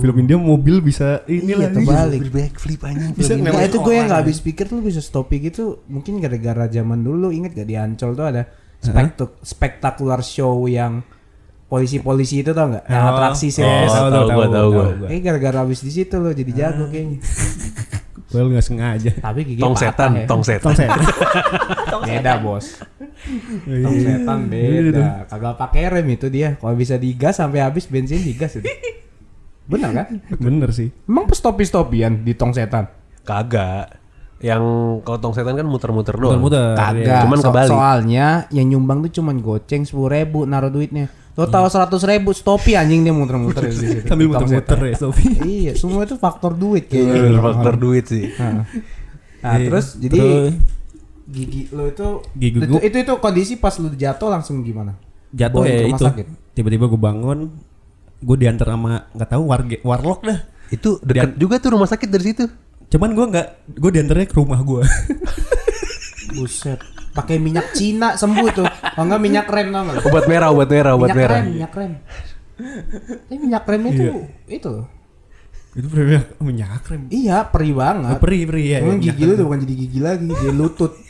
film 0.00 0.16
India 0.16 0.40
mobil 0.40 0.80
bisa 0.80 1.20
ini 1.28 1.52
Iya, 1.52 1.68
lagi 1.68 1.76
terbalik. 1.76 2.20
Backflip 2.32 2.80
anjing. 2.82 3.12
Bisa 3.12 3.30
film 3.30 3.44
Nah, 3.44 3.52
ngelewatin 3.52 3.68
itu 3.68 3.78
gue 3.78 3.92
yang 3.92 4.06
nggak 4.08 4.20
habis 4.24 4.38
pikir 4.40 4.64
tuh 4.64 4.80
bisa 4.80 5.04
stopi 5.04 5.44
gitu 5.44 5.84
mungkin 5.86 6.18
gara-gara 6.18 6.64
zaman 6.66 7.04
dulu 7.04 7.28
inget 7.30 7.52
gak 7.52 7.68
di 7.68 7.76
Ancol 7.76 8.16
tuh 8.16 8.24
ada 8.24 8.48
spektak 8.80 9.44
spektakular 9.44 10.20
show 10.20 10.64
yang 10.64 11.04
polisi-polisi 11.64 12.40
itu 12.40 12.52
tau 12.52 12.72
nggak 12.72 12.84
yang 12.86 13.04
Oh, 13.04 13.12
atraksi 13.12 13.48
sih 13.48 13.60
oh, 13.60 13.68
tahu 14.08 14.28
gua, 14.30 14.46
tahu 14.48 14.68
gua. 14.70 14.84
Kayaknya 15.04 15.20
gara-gara 15.22 15.58
habis 15.64 15.80
di 15.80 15.90
situ 15.90 16.16
lo 16.16 16.32
jadi 16.32 16.52
jago 16.54 16.88
kayaknya 16.88 17.20
well 18.30 18.48
nggak 18.48 18.62
sengaja 18.62 19.10
tapi 19.20 19.40
gigi 19.44 19.60
Tong 19.60 19.76
setan, 19.76 20.10
ya. 20.16 20.26
tong 20.26 20.42
setan. 20.42 20.74
Tong 20.74 20.76
saya. 20.76 20.90
beda 22.04 22.32
bos 22.38 22.82
tong 23.80 23.96
setan 23.96 24.38
beda 24.46 25.24
kagak 25.26 25.54
pakai 25.56 25.82
rem 25.90 26.08
itu 26.10 26.26
dia 26.28 26.54
kalau 26.54 26.72
bisa 26.72 26.94
digas 26.96 27.34
sampai 27.34 27.60
habis 27.60 27.84
bensin 27.84 28.20
digas 28.20 28.54
itu 28.54 28.68
benar 29.64 29.90
kan 29.92 30.06
bener 30.34 30.70
sih 30.70 30.92
emang 31.04 31.24
stopi 31.30 31.62
stopian 31.62 32.20
di 32.20 32.32
tong 32.32 32.52
setan 32.52 32.84
Kagak. 33.24 33.88
Yang 34.36 34.60
kalau 35.00 35.16
tong 35.16 35.32
setan 35.32 35.56
kan 35.56 35.64
muter-muter 35.64 36.12
doang. 36.12 36.36
muter-muter 36.36 36.76
Kagak. 36.76 37.00
iya. 37.00 37.24
Cuman 37.24 37.38
So- 37.40 37.48
kebalik. 37.48 37.70
Soalnya 37.72 38.26
yang 38.50 38.66
nyumbang 38.68 39.00
tuh 39.00 39.12
cuman 39.14 39.40
goceng 39.40 39.82
sepuluh 39.82 40.12
ribu 40.12 40.44
naruh 40.44 40.68
duitnya. 40.68 41.08
Lo 41.32 41.48
tahu 41.48 41.64
seratus 41.66 42.04
ribu 42.04 42.30
stopi 42.30 42.76
anjing 42.76 43.00
dia 43.00 43.10
muter-muter 43.10 43.64
di 43.64 43.72
situ. 43.72 44.04
Sambil 44.12 44.28
muter-muter 44.28 44.76
ya 44.84 44.94
Sofi. 44.94 45.24
Iya, 45.56 45.72
semua 45.72 46.04
itu 46.04 46.14
faktor 46.14 46.52
duit 46.52 46.84
Iya, 46.86 47.00
kayaknya. 47.00 47.40
faktor 47.40 47.74
duit 47.74 48.04
sih. 48.04 48.28
Nah, 48.36 48.68
Nah, 49.40 49.54
Iya. 49.56 49.66
terus 49.66 49.86
jadi 49.96 50.18
Terus 50.20 50.52
gigi 51.24 51.68
lo 51.70 51.86
itu 51.86 52.08
Gigi 52.34 52.58
itu, 52.58 52.68
gua- 52.68 52.82
itu 52.82 52.96
itu 52.98 53.12
kondisi 53.16 53.54
pas 53.56 53.74
lu 53.76 53.88
jatuh 53.90 54.28
langsung 54.28 54.60
gimana? 54.60 54.92
jatuh 55.30 55.64
ya 55.64 55.82
rumah 55.82 55.98
itu. 55.98 56.04
sakit? 56.04 56.26
Tiba-tiba 56.52 56.86
gue 56.86 57.00
bangun, 57.00 57.38
gue 58.20 58.36
diantar 58.36 58.68
sama 58.68 59.10
nggak 59.10 59.28
tahu 59.28 59.42
warga 59.44 59.76
warlock 59.82 60.22
dah. 60.22 60.38
Itu 60.68 61.02
dekat 61.02 61.34
juga 61.34 61.58
tuh 61.58 61.74
rumah 61.74 61.86
sakit 61.86 62.06
dari 62.06 62.24
situ. 62.24 62.44
Cuman 62.86 63.10
gue 63.10 63.26
nggak, 63.26 63.46
gue 63.74 63.90
diantarnya 63.90 64.26
ke 64.26 64.36
rumah 64.36 64.60
gue. 64.60 64.82
Buset. 66.36 66.78
Pakai 67.10 67.38
minyak 67.38 67.70
Cina 67.72 68.14
sembuh 68.14 68.48
tuh. 68.52 68.66
Oh 68.94 69.02
enggak 69.02 69.20
minyak 69.20 69.46
rem 69.46 69.70
lu? 69.70 69.92
Obat 70.02 70.26
merah, 70.26 70.50
obat 70.50 70.68
merah, 70.68 70.92
obat 70.94 71.08
minyak 71.08 71.18
merah. 71.18 71.36
rem, 71.36 71.46
minyak 71.48 71.72
rem. 71.72 71.92
Tapi 73.24 73.36
minyak 73.38 73.64
rem 73.64 73.82
itu 73.86 74.04
itu. 74.46 74.72
Itu 75.74 75.86
bener 75.90 76.22
minyak 76.38 76.86
krem. 76.86 77.10
Iya, 77.10 77.50
perih 77.50 77.74
banget. 77.74 78.22
Perih 78.22 78.42
perih 78.46 78.66
ya. 78.66 78.78
Cuman 78.78 79.02
ya, 79.02 79.10
gigi 79.10 79.22
lu 79.26 79.32
udah 79.34 79.46
bukan 79.50 79.60
jadi 79.66 79.74
gigi 79.74 80.00
lagi, 80.00 80.26
jadi 80.30 80.54
lutut. 80.54 80.92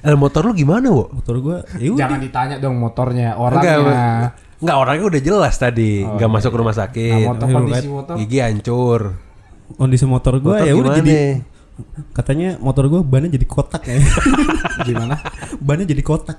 Eh, 0.00 0.16
motor 0.16 0.48
lu 0.48 0.56
gimana, 0.56 0.88
Wo? 0.88 1.12
Motor 1.12 1.34
gue, 1.44 1.56
ya 1.76 1.92
udah. 1.92 2.00
Jangan 2.00 2.18
ditanya 2.24 2.56
dong 2.56 2.80
motornya, 2.80 3.36
Enggak, 3.36 3.60
orangnya. 3.60 4.32
enggak 4.56 4.76
orangnya 4.80 5.04
udah 5.12 5.20
jelas 5.20 5.54
tadi, 5.60 5.92
Oh, 6.00 6.16
enggak 6.16 6.30
iya. 6.30 6.36
masuk 6.40 6.52
rumah 6.56 6.72
Nah, 6.72 6.80
sakit. 6.88 7.24
motor 7.28 7.44
Ayo, 7.44 7.54
kondisi 7.60 7.88
motor. 7.92 8.14
Gigi 8.16 8.38
hancur. 8.40 9.00
Kondisi 9.76 10.04
motor 10.08 10.34
gue 10.40 10.56
Motor 10.56 10.64
ya 10.64 10.72
udah 10.72 10.92
jadi 10.96 11.16
katanya 12.10 12.56
motor 12.58 12.88
gue 12.88 13.00
bannya 13.04 13.28
jadi 13.28 13.44
kotak 13.44 13.82
ya. 13.84 14.00
Gimana? 14.88 15.20
bannya 15.60 15.84
jadi 15.84 16.00
kotak. 16.00 16.38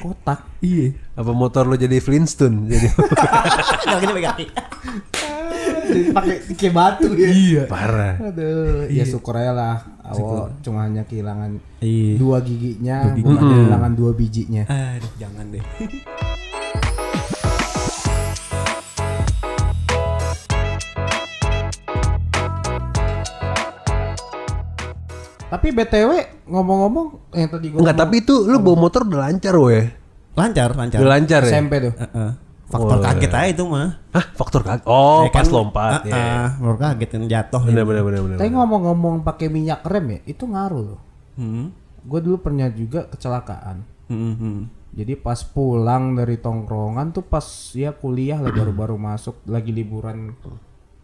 Kotak. 0.00 0.40
Iya. 0.60 0.92
Apa 1.16 1.32
motor 1.32 1.64
lu 1.64 1.80
jadi 1.80 1.96
Flintstone? 2.04 2.68
Jadi 2.68 2.88
pakai 6.16 6.36
kayak 6.52 6.74
batu 6.74 7.08
ya. 7.12 7.28
Iya. 7.28 7.62
parah. 7.66 8.14
Aduh, 8.20 8.86
ya 8.86 9.04
syukur 9.04 9.34
aja 9.34 9.52
lah. 9.52 9.76
Awal 10.02 10.50
cuma 10.60 10.84
hanya 10.84 11.02
kehilangan 11.04 11.62
Iya. 11.78 12.18
dua 12.18 12.42
giginya, 12.42 12.96
Dua 13.04 13.14
gigi. 13.14 13.22
bukan 13.22 13.38
Mm-mm. 13.38 13.52
kehilangan 13.56 13.92
dua 13.94 14.10
bijinya. 14.12 14.62
Aduh, 14.66 15.12
jangan 15.16 15.44
deh. 15.48 15.64
Tapi 25.50 25.74
BTW 25.74 26.10
ngomong-ngomong 26.46 27.06
yang 27.34 27.50
tadi 27.50 27.66
gua 27.74 27.78
Enggak, 27.82 27.96
tapi 27.98 28.22
itu 28.22 28.46
lu 28.46 28.62
bawa 28.62 28.76
motor 28.78 29.02
udah 29.02 29.20
lancar, 29.26 29.54
woy. 29.58 29.82
Lancar, 30.38 30.78
lancar. 30.78 30.98
Udah 31.02 31.10
lancar 31.10 31.40
ya? 31.42 31.50
SMP 31.50 31.72
tuh. 31.82 31.92
Heeh. 31.98 32.30
Faktor 32.70 32.96
Oh, 32.96 33.02
kaget 33.02 33.28
iya. 33.28 33.38
aja 33.42 33.48
itu 33.50 33.64
mah. 33.66 33.88
Hah, 34.10 34.26
faktor 34.30 34.62
kaget. 34.62 34.84
Oh, 34.86 35.26
Ya 35.26 35.30
pas 35.30 35.42
kan, 35.42 35.50
lompat 35.50 36.00
Heeh, 36.00 36.14
ya. 36.14 36.54
faktor 36.54 36.76
kaget 36.78 37.10
yang 37.10 37.24
jatuh. 37.28 37.62
Benar 37.66 37.82
benar 37.82 38.02
benar 38.02 38.20
benar. 38.22 38.36
Tapi 38.38 38.48
ngomong-ngomong 38.48 39.14
pakai 39.20 39.46
minyak 39.46 39.82
rem 39.82 40.06
ya, 40.08 40.20
itu 40.24 40.44
ngaruh 40.44 40.82
loh. 40.84 41.00
Hmm. 41.34 41.74
Gue 42.00 42.20
dulu 42.20 42.38
pernah 42.38 42.70
juga 42.70 43.04
kecelakaan. 43.04 43.82
Hmm, 44.06 44.34
hmm. 44.34 44.58
Jadi 44.90 45.14
pas 45.14 45.38
pulang 45.40 46.14
dari 46.14 46.34
tongkrongan 46.34 47.10
tuh 47.10 47.22
pas 47.22 47.42
ya 47.72 47.90
kuliah 47.90 48.38
lah 48.38 48.50
baru-baru 48.50 48.94
masuk 48.94 49.38
lagi 49.44 49.70
liburan 49.70 50.34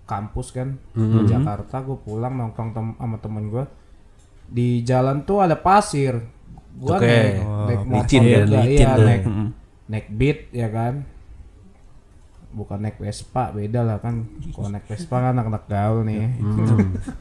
kampus 0.04 0.50
kan 0.50 0.78
di 0.92 1.23
Jakarta 1.25 1.82
gue 1.82 1.94
pulang 1.96 2.35
nongkrong 2.35 2.70
tem- 2.70 2.94
sama 2.96 3.18
temen 3.18 3.46
gue 3.46 3.64
di 4.46 4.82
jalan 4.82 5.23
tuh 5.23 5.38
ada 5.40 5.54
pasir 5.54 6.18
gue 6.76 6.92
Oke. 6.92 7.02
naik, 7.02 7.35
Oh, 7.40 7.66
naik 7.66 7.82
motor 7.85 8.02
licin 8.04 8.20
kan, 8.20 8.30
juga, 8.44 8.56
licin 8.56 8.70
iya, 8.76 8.90
tuh. 8.92 9.06
naik 9.06 9.23
naik 9.87 10.06
beat 10.12 10.38
ya 10.52 10.68
kan 10.68 10.94
bukan 12.57 12.81
naik 12.81 12.97
Vespa 12.97 13.53
beda 13.53 13.85
lah 13.85 14.01
kan. 14.01 14.25
Kalau 14.49 14.73
naik 14.73 14.89
Vespa 14.89 15.21
kan 15.21 15.37
anak-anak 15.37 15.69
gaul 15.69 16.01
nih. 16.03 16.41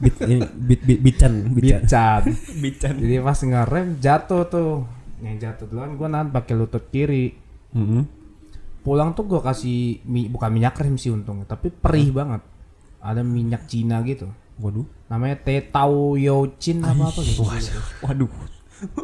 Bit 0.00 0.16
ini 0.24 0.36
bit 0.56 0.80
bit 0.82 1.00
bican, 1.04 1.52
bican. 1.52 2.24
bican 2.56 2.94
jadi 3.04 3.20
pas 3.20 3.36
ngerem 3.36 4.00
jatuh 4.00 4.42
tuh. 4.48 4.72
Yang 5.20 5.36
jatuh 5.44 5.66
duluan 5.68 5.94
gue 5.94 6.08
nahan 6.08 6.28
pakai 6.28 6.54
lutut 6.54 6.88
kiri. 6.88 7.36
Hmm. 7.70 8.08
pulang 8.80 9.12
tuh 9.12 9.26
gue 9.26 9.42
kasih 9.42 9.98
mi- 10.06 10.30
bukan 10.30 10.48
minyak 10.48 10.78
rem 10.78 10.94
sih 10.94 11.10
untungnya 11.10 11.44
tapi 11.44 11.68
perih 11.68 12.08
banget. 12.10 12.40
Ada 12.98 13.20
minyak 13.20 13.66
Cina 13.66 14.00
gitu. 14.00 14.32
Waduh. 14.56 14.88
namanya 15.06 15.36
Tetao 15.36 16.16
Yochin 16.16 16.80
apa 16.80 17.06
apa 17.06 17.20
gitu. 17.20 17.44
Waduh. 18.00 18.30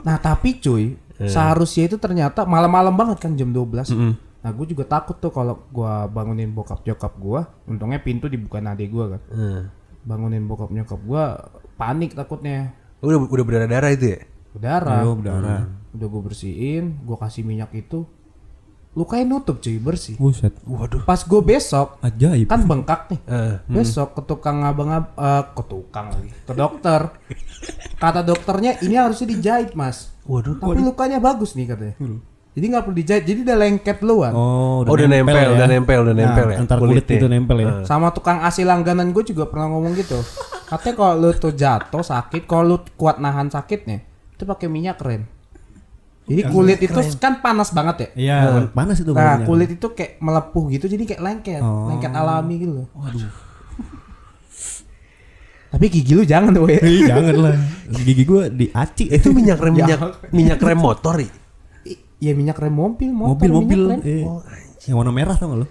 nah 0.01 0.17
tapi 0.17 0.57
cuy 0.57 0.97
seharusnya 1.23 1.87
itu 1.87 1.97
ternyata 1.97 2.43
malam-malam 2.43 2.91
banget 2.93 3.21
kan 3.21 3.33
jam 3.33 3.51
12 3.51 3.93
nah 4.43 4.51
gue 4.51 4.67
juga 4.67 4.85
takut 4.85 5.17
tuh 5.17 5.31
kalau 5.31 5.65
gue 5.65 5.93
bangunin 6.09 6.51
bokap 6.51 6.83
nyokap 6.83 7.15
gue 7.15 7.41
untungnya 7.67 7.99
pintu 7.99 8.27
dibukain 8.27 8.67
adik 8.67 8.89
gue 8.89 9.07
kan 9.09 9.23
Hmm. 9.29 9.63
bangunin 10.03 10.45
bokap 10.45 10.69
nyokap 10.69 10.99
gue 11.01 11.25
panik 11.75 12.13
takutnya 12.13 12.75
Udah 13.01 13.19
udah 13.21 13.45
berdarah-darah 13.45 13.91
itu 13.91 14.07
ya? 14.09 14.21
berdarah 14.53 14.99
Oh, 15.01 15.15
berdarah. 15.15 15.63
udah 15.91 16.07
gue 16.09 16.23
bersihin 16.23 16.85
gue 17.01 17.17
kasih 17.17 17.43
minyak 17.43 17.71
itu 17.73 18.03
lukanya 18.93 19.25
nutup 19.31 19.57
cuy 19.57 19.79
bersih 19.79 20.15
Buset. 20.15 20.53
Waduh. 20.63 21.01
pas 21.03 21.17
gue 21.19 21.41
besok 21.41 21.97
Ajaib. 22.01 22.45
kan 22.45 22.61
bengkak 22.61 23.09
nih 23.09 23.21
Eh, 23.25 23.55
besok 23.67 24.13
ke 24.13 24.23
tukang 24.23 24.61
abang 24.61 24.91
ab 24.91 25.05
eh, 25.15 25.45
ke 25.49 25.63
tukang 25.65 26.11
lagi 26.11 26.29
ke 26.37 26.53
dokter 26.53 27.01
kata 27.97 28.21
dokternya 28.21 28.77
ini 28.81 28.95
harusnya 28.95 29.27
dijahit 29.29 29.73
mas 29.73 30.13
waduh. 30.23 30.59
tapi 30.59 30.79
lukanya 30.79 31.17
bagus 31.19 31.55
nih 31.55 31.65
katanya 31.65 31.95
jadi 32.53 32.65
nggak 32.69 32.83
perlu 32.83 32.97
dijahit 32.97 33.25
jadi 33.25 33.39
udah 33.43 33.57
lengket 33.59 33.99
luar 34.01 34.33
Oh, 34.33 34.83
Oh, 34.83 34.93
udah 34.93 35.07
nempel, 35.07 35.49
udah 35.53 35.67
nempel, 35.67 35.99
udah 36.03 36.13
nempel 36.13 36.47
ya. 36.47 36.57
Antar 36.59 36.77
kulit 36.77 37.03
kulitnya. 37.03 37.17
itu 37.17 37.27
nempel 37.27 37.57
ya. 37.59 37.71
sama 37.83 38.09
tukang 38.11 38.41
AC 38.41 38.61
langganan 38.63 39.09
gue 39.11 39.25
juga 39.25 39.45
pernah 39.45 39.69
ngomong 39.69 39.93
gitu 39.95 40.21
katanya 40.67 40.95
kalau 40.95 41.15
lu 41.19 41.31
tuh 41.33 41.53
jatuh 41.53 42.01
sakit 42.03 42.45
kalau 42.45 42.65
lu 42.67 42.87
kuat 42.95 43.17
nahan 43.19 43.49
sakitnya 43.49 44.05
itu 44.31 44.43
pakai 44.43 44.67
minyak 44.67 44.97
rem 44.99 45.25
jadi 46.23 46.47
kulit 46.47 46.79
itu 46.79 46.95
kan 47.17 47.39
panas 47.39 47.71
banget 47.71 47.97
ya 47.99 48.09
Iya, 48.15 48.37
panas 48.71 48.97
itu 48.97 49.11
nah 49.11 49.37
baunya. 49.37 49.45
kulit 49.45 49.71
itu 49.73 49.87
kayak 49.89 50.17
melepuh 50.19 50.65
gitu 50.71 50.87
jadi 50.87 51.05
kayak 51.05 51.21
lengket 51.21 51.61
Oh. 51.61 51.89
lengket 51.89 52.13
alami 52.13 52.55
gitu 52.59 52.73
loh 52.75 52.87
tapi 55.69 55.89
gigi 55.89 56.13
lu 56.13 56.23
jangan 56.23 56.53
Ih, 56.69 57.09
jangan 57.09 57.33
lah. 57.39 57.57
Gigi 57.97 58.23
gua 58.23 58.45
diaci. 58.47 59.09
Itu 59.09 59.33
minyak 59.33 59.57
rem 59.57 59.73
minyak 59.73 60.01
minyak 60.29 60.61
rem 60.61 60.77
motor 60.77 61.17
ya? 61.17 61.33
Iya 62.23 62.33
minyak 62.33 62.55
rem 62.55 62.71
mobil, 62.71 63.11
motor, 63.11 63.35
mobil 63.35 63.51
mobil. 63.51 63.81
minyak 63.91 64.07
rem. 64.07 64.23
Eh, 64.23 64.23
yang 64.87 64.97
warna 64.97 65.11
merah 65.11 65.35
tau 65.35 65.51
gak 65.51 65.59
lo? 65.59 65.67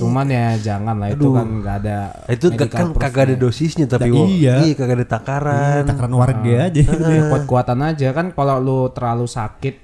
Cuman 0.00 0.26
ya 0.26 0.56
jangan 0.56 0.96
lah 0.96 1.12
itu 1.12 1.26
kan 1.30 1.46
nggak 1.60 1.76
ada. 1.84 1.98
Nah, 2.16 2.32
itu 2.32 2.46
kan 2.56 2.86
kagak 2.96 3.22
ada 3.28 3.36
dosisnya 3.36 3.84
tapi 3.84 4.08
Nah, 4.08 4.16
wo. 4.16 4.24
iya. 4.26 4.56
kagak 4.72 4.96
ada 5.02 5.08
takaran. 5.10 5.82
Takaran 5.84 6.14
warga 6.14 6.54
aja. 6.66 6.80
Ya, 6.80 7.22
kuat-kuatan 7.28 7.78
aja 7.84 8.08
kan 8.10 8.30
kalau 8.30 8.56
lu 8.56 8.78
terlalu 8.90 9.26
sakit. 9.26 9.74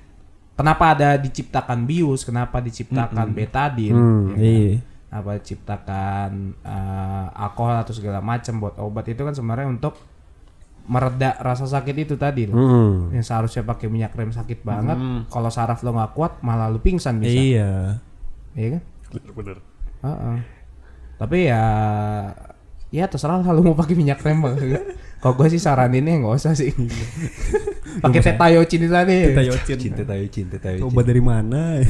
Kenapa 0.56 0.96
ada 0.96 1.20
diciptakan 1.20 1.84
bius? 1.84 2.24
Kenapa 2.24 2.64
diciptakan 2.64 3.36
betadin? 3.36 3.92
Hmm. 3.92 4.32
ya 4.32 4.32
kan? 4.32 4.40
Iya. 4.40 4.74
Apa 5.12 5.30
diciptakan 5.38 6.30
eh, 6.62 7.26
alkohol 7.36 7.76
atau 7.76 7.92
segala 7.92 8.24
macam 8.24 8.54
buat 8.58 8.74
obat 8.80 9.06
itu 9.06 9.20
kan 9.20 9.34
sebenarnya 9.34 9.68
untuk 9.68 9.94
mereda 10.86 11.34
rasa 11.42 11.66
sakit 11.66 11.94
itu 12.06 12.14
tadi 12.14 12.46
loh. 12.46 12.56
Hmm. 12.56 13.14
Yang 13.14 13.26
seharusnya 13.30 13.62
pakai 13.66 13.86
minyak 13.90 14.14
rem 14.14 14.30
sakit 14.30 14.62
banget. 14.62 14.98
Kalau 15.28 15.50
saraf 15.50 15.82
lo 15.82 15.92
nggak 15.94 16.12
kuat 16.14 16.32
malah 16.42 16.70
lu 16.70 16.78
pingsan 16.78 17.18
bisa. 17.20 17.36
Iya. 17.36 17.72
Iya 18.54 18.68
kan? 18.78 18.82
Bener. 19.34 19.56
Tapi 21.16 21.38
ya 21.50 21.64
ya 22.94 23.04
terserah 23.10 23.42
lah 23.42 23.52
lu 23.52 23.66
mau 23.66 23.76
pakai 23.76 23.98
minyak 23.98 24.22
rem. 24.22 24.40
Kalau 25.16 25.34
gue 25.34 25.48
sih 25.50 25.58
saraninnya 25.58 26.22
nggak 26.22 26.34
usah 26.38 26.54
sih. 26.54 26.70
pakai 28.04 28.20
tetayocin 28.20 28.80
itu 28.84 28.92
tadi. 28.92 29.16
Kita 29.32 29.42
yocin. 29.42 29.76
Cinta 29.80 30.02
tahu 30.04 30.24
cinta 30.28 30.56
tahu. 30.60 30.86
Coba 30.86 31.00
dari 31.02 31.22
mana? 31.24 31.82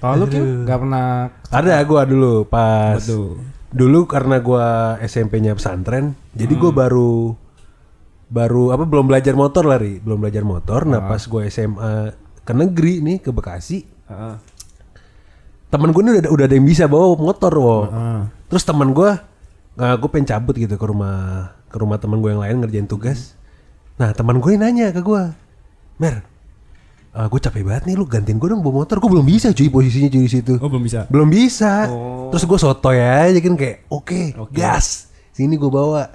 Kalau 0.00 0.24
lu 0.24 0.26
Kim 0.32 0.64
nggak 0.64 0.78
pernah 0.80 1.28
Ada 1.52 1.84
gua 1.84 2.08
dulu 2.08 2.48
pas 2.48 2.96
Waduh. 2.96 3.36
Dulu 3.70 4.06
karena 4.10 4.42
gua 4.42 4.98
SMP-nya 5.02 5.54
pesantren, 5.54 6.18
jadi 6.34 6.54
gua 6.58 6.72
baru 6.74 7.34
baru 8.30 8.74
apa 8.74 8.86
belum 8.86 9.10
belajar 9.10 9.34
motor 9.34 9.66
lari, 9.66 9.98
belum 9.98 10.22
belajar 10.22 10.46
motor. 10.46 10.86
Nah, 10.86 11.02
pas 11.06 11.22
gua 11.26 11.46
SMA 11.50 12.14
ke 12.42 12.52
negeri 12.54 13.02
nih 13.02 13.16
ke 13.22 13.30
Bekasi, 13.30 13.86
Heeh. 14.10 14.36
temen 15.70 15.94
gue 15.94 16.02
udah 16.02 16.34
udah 16.34 16.44
ada 16.50 16.54
yang 16.58 16.66
bisa 16.66 16.90
bawa 16.90 17.14
motor, 17.14 17.52
wo. 17.54 17.78
Ah. 17.86 18.26
Terus 18.50 18.66
teman 18.66 18.90
gua 18.90 19.22
nggak 19.78 19.96
gue 20.02 20.08
pengen 20.10 20.28
cabut 20.28 20.54
gitu 20.58 20.74
ke 20.74 20.86
rumah 20.86 21.54
ke 21.70 21.76
rumah 21.78 21.96
teman 22.02 22.18
gue 22.18 22.30
yang 22.34 22.42
lain 22.42 22.56
ngerjain 22.58 22.88
tugas. 22.90 23.38
Nah, 24.02 24.10
teman 24.10 24.42
gue 24.42 24.58
nanya 24.58 24.90
ke 24.90 24.98
gua, 24.98 25.38
"Mer, 26.02 26.26
gue 27.10 27.40
capek 27.42 27.66
banget 27.66 27.90
nih 27.90 27.94
lu 27.98 28.06
gantiin 28.06 28.38
gue 28.38 28.48
dong 28.48 28.62
bawa 28.62 28.86
motor." 28.86 29.02
Gue 29.02 29.10
belum 29.10 29.26
bisa 29.26 29.50
cuy 29.50 29.66
posisinya 29.66 30.08
cuy 30.08 30.22
di 30.24 30.30
situ. 30.30 30.54
Oh, 30.62 30.70
belum 30.70 30.84
bisa. 30.86 31.00
Belum 31.10 31.26
bisa. 31.26 31.90
Terus 32.30 32.44
gue 32.46 32.58
sotoy 32.58 32.98
aja 33.02 33.38
kan 33.42 33.54
kayak 33.58 33.76
oke 33.90 34.20
Oke. 34.38 34.54
gas. 34.54 35.10
Sini 35.34 35.58
gue 35.58 35.70
bawa 35.70 36.06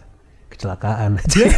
kecelakaan 0.47 1.19
aja. 1.19 1.43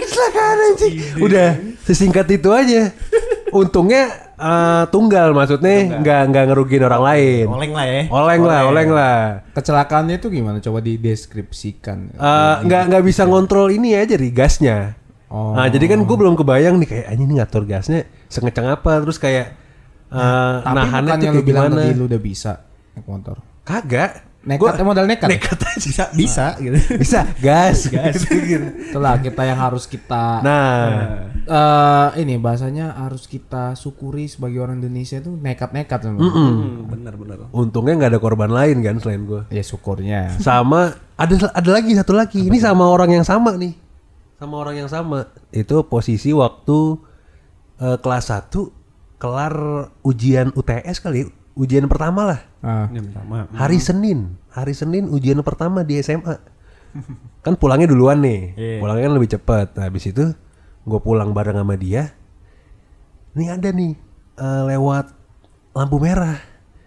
kecelakaan 0.00 0.56
anjing. 0.70 0.94
Udah 1.20 1.48
sesingkat 1.84 2.26
itu 2.30 2.50
aja. 2.52 2.92
Untungnya 3.50 4.29
eh, 4.40 4.84
tunggal 4.88 5.36
maksudnya 5.36 6.00
nggak 6.00 6.20
nggak 6.32 6.44
ngerugiin 6.48 6.82
orang 6.82 7.02
lain. 7.04 7.46
Oleng 7.46 7.72
lah 7.76 7.86
ya. 7.86 8.02
Oleng 8.08 8.42
lah, 8.42 8.60
oleng 8.66 8.90
lah. 8.90 9.20
Kecelakaannya 9.52 10.16
itu 10.16 10.32
gimana? 10.32 10.58
Coba 10.58 10.80
dideskripsikan. 10.80 12.16
Eh, 12.16 12.54
nggak 12.64 12.82
nggak 12.88 13.02
bisa 13.04 13.28
ngontrol 13.28 13.68
ini 13.68 13.92
aja 13.94 14.16
nih 14.16 14.32
gasnya. 14.32 14.96
Oh. 15.30 15.54
Nah, 15.54 15.70
jadi 15.70 15.86
kan 15.94 16.02
gue 16.02 16.16
belum 16.18 16.34
kebayang 16.34 16.80
nih 16.82 16.88
kayak 16.90 17.06
anjing 17.06 17.28
ini 17.30 17.34
ngatur 17.38 17.62
gasnya 17.62 18.02
sengecang 18.26 18.66
apa 18.66 18.98
terus 18.98 19.14
kayak 19.14 19.54
eh 20.10 20.54
Tapi 20.66 20.74
nahannya 20.74 21.14
tuh 21.22 21.30
lu 21.38 21.42
bilang 21.46 21.70
gimana. 21.70 21.86
tadi 21.86 21.92
lu 21.94 22.04
udah 22.10 22.18
bisa 22.18 22.52
naik 22.98 23.06
motor. 23.06 23.36
Kagak. 23.62 24.29
Nekat, 24.50 24.82
Gua- 24.82 24.86
modal 24.90 25.06
nekat. 25.06 25.30
Nekat 25.30 25.58
aja. 25.62 25.78
Bisa 25.78 26.04
bisa 26.10 26.46
gitu. 26.58 26.74
Bisa 27.06 27.20
gas. 27.38 27.86
gas. 27.86 28.26
Itulah 28.90 29.22
kita 29.22 29.46
yang 29.46 29.62
harus 29.62 29.86
kita 29.86 30.42
nah, 30.42 31.30
eh 31.46 32.08
ini 32.18 32.34
bahasanya 32.42 32.98
harus 32.98 33.30
kita 33.30 33.78
syukuri 33.78 34.26
sebagai 34.26 34.58
orang 34.58 34.82
Indonesia 34.82 35.22
itu 35.22 35.30
nekat-nekat 35.30 36.02
sama. 36.02 36.18
bener 36.90 37.14
bener. 37.14 37.36
untungnya 37.54 37.94
nggak 37.94 38.10
ada 38.16 38.20
korban 38.20 38.50
lain 38.50 38.82
kan 38.82 38.98
selain 38.98 39.22
gue. 39.22 39.46
Ya 39.54 39.62
syukurnya. 39.62 40.34
sama 40.42 40.98
ada 41.14 41.34
ada 41.54 41.70
lagi 41.70 41.94
satu 41.94 42.12
lagi 42.16 42.42
ini 42.42 42.58
sama 42.58 42.90
orang 42.90 43.14
yang 43.14 43.26
sama 43.26 43.54
nih 43.54 43.76
sama 44.40 44.56
orang 44.56 44.80
yang 44.80 44.88
sama 44.88 45.28
itu 45.52 45.84
posisi 45.84 46.32
waktu 46.32 46.96
eh, 47.76 47.98
kelas 48.00 48.32
1 48.32 49.20
kelar 49.20 49.54
ujian 50.00 50.48
UTS 50.56 51.04
kali 51.04 51.28
ujian 51.60 51.84
pertama 51.84 52.24
lah. 52.24 52.40
Ah. 52.64 52.88
Pertama. 52.88 53.44
hari 53.52 53.76
Senin. 53.76 54.40
Hari 54.48 54.72
Senin 54.72 55.12
ujian 55.12 55.36
pertama 55.44 55.84
di 55.84 56.00
SMA 56.00 56.40
kan 57.40 57.54
pulangnya 57.56 57.88
duluan 57.88 58.20
nih. 58.20 58.40
Iya. 58.56 58.78
pulangnya 58.82 59.04
kan 59.08 59.14
lebih 59.16 59.30
cepat. 59.36 59.66
Nah, 59.76 59.84
habis 59.88 60.04
itu 60.08 60.24
gue 60.84 61.00
pulang 61.00 61.30
bareng 61.32 61.56
sama 61.60 61.76
dia. 61.76 62.12
Ini 63.36 63.54
ada 63.54 63.68
nih 63.70 63.94
eh, 64.40 64.62
lewat 64.74 65.06
lampu 65.76 65.96
merah. 66.02 66.38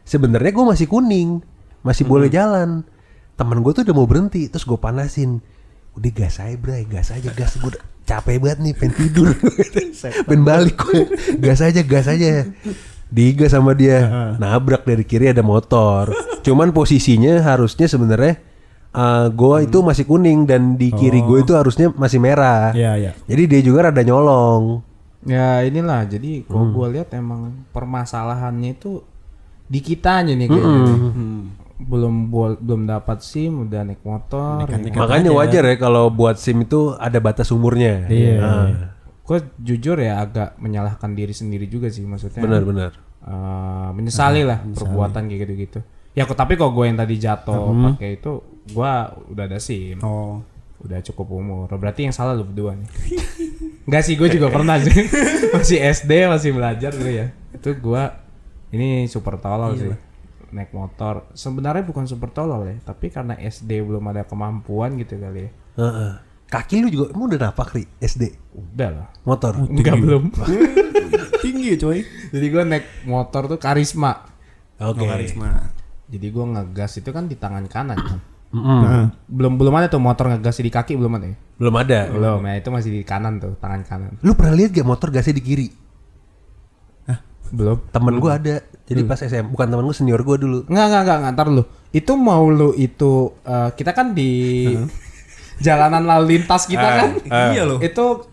Sebenarnya 0.03 0.51
gue 0.51 0.65
masih 0.65 0.87
kuning. 0.89 1.39
Masih 1.83 2.03
boleh 2.03 2.27
jalan. 2.27 2.83
Temen 3.39 3.59
gue 3.63 3.71
tuh 3.71 3.83
udah 3.87 3.95
mau 3.95 4.07
berhenti. 4.07 4.51
Terus 4.51 4.67
gue 4.67 4.77
panasin. 4.77 5.39
Udah 5.95 6.11
gas 6.11 6.43
aja 6.43 6.55
bray. 6.59 6.83
Gas 6.85 7.15
aja 7.15 7.31
gas. 7.31 7.55
Gue 7.57 7.71
capek 8.03 8.37
banget 8.43 8.59
nih 8.59 8.73
pengen 8.75 8.93
tidur. 8.99 9.29
Pengen 10.27 10.43
balik 10.43 10.75
gue 10.75 11.07
gas 11.39 11.63
aja 11.63 11.79
gas 11.87 12.11
aja 12.11 12.43
digas 13.13 13.53
sama 13.53 13.77
dia. 13.77 14.33
Nabrak 14.35 14.81
dari 14.81 15.05
kiri 15.05 15.29
ada 15.29 15.45
motor. 15.45 16.09
Cuman 16.41 16.73
posisinya 16.73 17.45
harusnya 17.45 17.85
sebenarnya 17.85 18.41
eh, 18.89 19.27
gue 19.29 19.55
itu 19.63 19.77
masih 19.79 20.03
kuning 20.03 20.49
dan 20.49 20.73
di 20.73 20.89
kiri 20.89 21.21
gue 21.21 21.45
itu 21.45 21.53
harusnya 21.53 21.93
masih 21.93 22.17
merah. 22.17 22.73
Iya 22.73 22.91
iya. 22.97 23.11
jadi 23.29 23.43
dia 23.45 23.61
juga 23.61 23.93
rada 23.93 24.01
nyolong. 24.01 24.81
Ya 25.23 25.63
inilah. 25.63 26.03
Jadi 26.03 26.43
kalau 26.43 26.75
gua 26.75 26.91
lihat 26.91 27.15
emang 27.15 27.63
permasalahannya 27.71 28.75
itu 28.75 28.99
di 29.71 29.79
kitanya 29.79 30.35
nih 30.35 30.51
kayaknya. 30.51 30.95
Belum 31.79 32.27
bol- 32.27 32.59
belum 32.59 32.87
dapat 32.87 33.23
SIM 33.23 33.67
udah 33.67 33.87
naik 33.87 34.03
motor. 34.03 34.67
ya. 34.67 34.99
makanya 34.99 35.31
wajar 35.31 35.63
ya 35.63 35.75
kalau 35.75 36.11
buat 36.11 36.35
sim 36.35 36.63
itu 36.63 36.91
ada 36.99 37.23
batas 37.23 37.51
umurnya. 37.51 38.07
Iya. 38.07 38.35
Nah, 38.39 38.67
Gue 39.23 39.39
jujur 39.59 39.97
ya 39.99 40.19
agak 40.19 40.59
menyalahkan 40.59 41.15
diri 41.15 41.31
sendiri 41.31 41.65
juga 41.71 41.87
sih 41.87 42.03
maksudnya. 42.03 42.43
benar-benar 42.43 42.91
eh, 43.23 43.89
menyesali 43.95 44.43
lah 44.43 44.59
perbuatan 44.59 45.31
kayak 45.31 45.39
gitu-gitu. 45.47 45.79
Ya 46.13 46.29
kok 46.29 46.37
tapi 46.37 46.59
kok 46.59 46.69
gue 46.75 46.85
yang 46.85 46.99
tadi 46.99 47.15
jatuh 47.17 47.73
pakai 47.95 48.21
itu 48.21 48.31
gua 48.71 49.11
udah 49.27 49.43
ada 49.49 49.57
SIM. 49.57 49.97
Oh. 50.05 50.45
Udah 50.83 50.99
cukup 51.01 51.27
umur. 51.33 51.67
Berarti 51.73 52.05
yang 52.05 52.15
salah 52.15 52.37
lu 52.37 52.45
berdua 52.45 52.75
nih. 52.77 52.89
Enggak 53.87 54.03
sih, 54.07 54.15
gue 54.15 54.29
juga 54.31 54.47
pernah 54.47 54.79
sih. 54.79 54.93
masih 55.55 55.79
SD, 55.79 56.11
masih 56.27 56.51
belajar 56.55 56.91
dulu 56.95 57.11
ya. 57.11 57.27
Itu 57.55 57.75
gua 57.79 58.23
ini 58.71 59.09
super 59.09 59.39
tolol 59.41 59.75
sih. 59.75 59.91
Naik 60.53 60.69
motor. 60.71 61.27
Sebenarnya 61.33 61.83
bukan 61.83 62.05
super 62.05 62.29
tolol 62.29 62.67
ya, 62.69 62.75
tapi 62.85 63.09
karena 63.09 63.33
SD 63.39 63.83
belum 63.83 64.03
ada 64.11 64.23
kemampuan 64.23 64.95
gitu 65.01 65.17
kali 65.17 65.49
ya. 65.49 65.51
Heeh. 65.81 66.13
Kaki 66.53 66.85
lu 66.85 66.93
juga 66.93 67.09
emang 67.09 67.33
udah 67.33 67.49
napak 67.49 67.73
ri 67.73 67.83
SD 67.97 68.29
Udah 68.53 68.89
lah. 68.93 69.07
motor 69.25 69.57
Enggak 69.57 69.97
belum. 69.97 70.29
Tinggi 71.43 71.73
coy. 71.75 72.05
Jadi 72.29 72.45
gue 72.45 72.61
naik 72.63 72.85
motor 73.09 73.49
tuh 73.49 73.57
karisma. 73.57 74.21
oke 74.77 75.01
Karisma. 75.01 75.73
Jadi 76.05 76.29
gue 76.29 76.45
ngegas 76.45 77.01
itu 77.01 77.09
kan 77.09 77.25
di 77.25 77.33
tangan 77.33 77.65
kanan 77.65 77.97
kan. 77.97 78.19
Mm-mm. 78.53 78.79
Nah. 78.85 79.09
Belum 79.25 79.57
belum 79.57 79.73
ada 79.73 79.89
tuh 79.89 79.97
motor 79.97 80.29
ngegas 80.29 80.61
di 80.61 80.69
kaki 80.69 80.93
belum 80.93 81.17
ada 81.17 81.25
ya? 81.25 81.37
belum 81.53 81.75
ada 81.77 81.99
Belum, 82.09 82.41
ya 82.43 82.53
itu 82.57 82.69
masih 82.73 82.89
di 82.91 83.01
kanan 83.05 83.37
tuh, 83.37 83.53
tangan 83.61 83.81
kanan. 83.85 84.11
lu 84.25 84.33
pernah 84.33 84.57
lihat 84.57 84.73
gak 84.73 84.89
motor 84.89 85.13
gasnya 85.13 85.37
di 85.37 85.43
kiri 85.45 85.67
Belum. 87.53 87.77
temen 87.93 88.17
gua 88.17 88.41
ada 88.41 88.65
jadi 88.89 89.05
pas 89.05 89.21
SM 89.21 89.53
bukan 89.53 89.69
temen 89.69 89.85
gua 89.85 89.93
senior 89.93 90.17
gua 90.25 90.41
dulu 90.41 90.65
Enggak, 90.65 90.85
enggak, 90.89 91.01
enggak, 91.05 91.19
ngantar 91.21 91.47
lu. 91.53 91.63
Itu 91.93 92.17
mau 92.17 92.49
lu 92.49 92.73
itu 92.73 93.37
eh, 93.45 93.69
kita 93.77 93.93
kan 93.93 94.17
di 94.17 94.29
jalanan 95.57 96.01
lalu 96.01 96.37
lintas 96.37 96.65
kita 96.65 96.87
kan. 96.95 97.09
Iya 97.51 97.63
loh. 97.63 97.77
Itu 97.77 98.25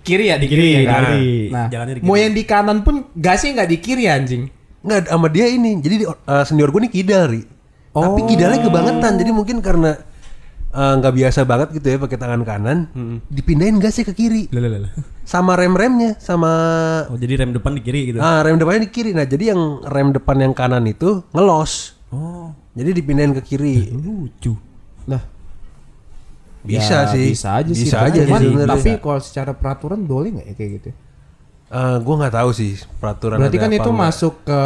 kiri 0.00 0.28
ya 0.28 0.36
di 0.36 0.46
Kiri, 0.46 0.60
kiri, 0.60 0.70
ya 0.72 0.80
kan? 0.86 1.02
kiri. 1.10 1.32
Nah, 1.48 1.66
Jalannya 1.68 1.94
di 1.94 2.00
mau 2.00 2.14
yang 2.14 2.32
di 2.32 2.42
kanan 2.42 2.80
pun 2.80 3.08
gasnya 3.12 3.50
nggak 3.54 3.68
di 3.68 3.78
kiri 3.78 4.04
anjing. 4.06 4.44
nggak 4.80 5.06
sama 5.06 5.28
dia 5.28 5.44
ini 5.44 5.76
jadi 5.76 5.94
di- 5.94 6.08
eh, 6.08 6.40
senior 6.42 6.68
gua 6.68 6.80
nih 6.80 6.88
kidal 6.90 7.28
ri 7.28 7.44
tapi 7.90 8.20
kidalnya 8.24 8.64
kebangetan 8.64 9.12
jadi 9.14 9.28
mungkin 9.28 9.60
karena 9.60 9.92
eh, 10.70 10.92
nggak 10.96 11.12
biasa 11.12 11.44
banget 11.44 11.68
gitu 11.74 11.86
ya 11.86 11.98
pakai 11.98 12.16
tangan 12.16 12.40
kanan 12.42 12.78
dipindahin 13.26 13.76
gasnya 13.76 14.08
ke 14.08 14.14
kiri 14.14 14.48
Lah 14.48 14.64
lah 14.64 14.80
lah. 14.80 14.92
sama 15.22 15.52
rem 15.54 15.76
remnya 15.76 16.16
sama 16.16 16.48
Oh 17.06 17.14
jadi 17.14 17.36
rem 17.36 17.52
depan 17.52 17.74
di 17.74 17.82
kiri 17.82 18.00
gitu. 18.08 18.18
ah 18.18 18.40
rem 18.40 18.56
depannya 18.56 18.80
di 18.80 18.90
kiri 18.90 19.12
nah 19.12 19.26
jadi 19.26 19.52
yang 19.52 19.60
rem 19.84 20.08
depan 20.10 20.36
yang 20.40 20.54
kanan 20.54 20.86
itu 20.86 21.28
ngelos 21.30 22.00
Oh. 22.08 22.56
jadi 22.72 22.90
dipindahin 22.90 23.36
ke 23.36 23.42
kiri 23.44 23.92
Lucu. 23.92 24.56
Lah, 25.04 25.20
bisa 26.60 27.08
ya, 27.08 27.10
sih 27.10 27.26
Bisa 27.32 27.48
aja 27.56 27.72
sih. 27.72 27.84
bisa 27.84 27.96
aja 28.04 28.20
Cuman, 28.20 28.40
sih 28.40 28.52
tapi 28.66 28.90
kalau 28.98 29.20
secara 29.20 29.52
peraturan 29.52 30.04
boleh 30.04 30.28
nggak 30.36 30.46
ya 30.46 30.54
kayak 30.54 30.70
gitu? 30.76 30.90
Eh, 31.70 31.96
gua 32.02 32.14
nggak 32.18 32.34
tahu 32.34 32.50
sih 32.50 32.72
peraturan 32.98 33.38
Berarti 33.38 33.56
kan 33.56 33.70
itu 33.70 33.80
nggak. 33.86 34.02
masuk 34.02 34.34
ke 34.42 34.60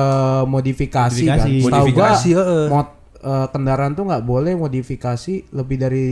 modifikasi, 0.44 1.22
kan. 1.22 1.37
Modifikasi. 1.37 1.52
Setahu 1.61 1.70
Modifikasi, 1.85 2.28
gua, 2.33 2.40
heeh. 2.40 2.66
mod, 2.66 2.88
eh, 3.20 3.46
kendaraan 3.48 3.92
tuh 3.92 4.04
nggak 4.04 4.22
boleh 4.22 4.52
modifikasi 4.54 5.35
lebih 5.52 5.76
dari 5.76 6.07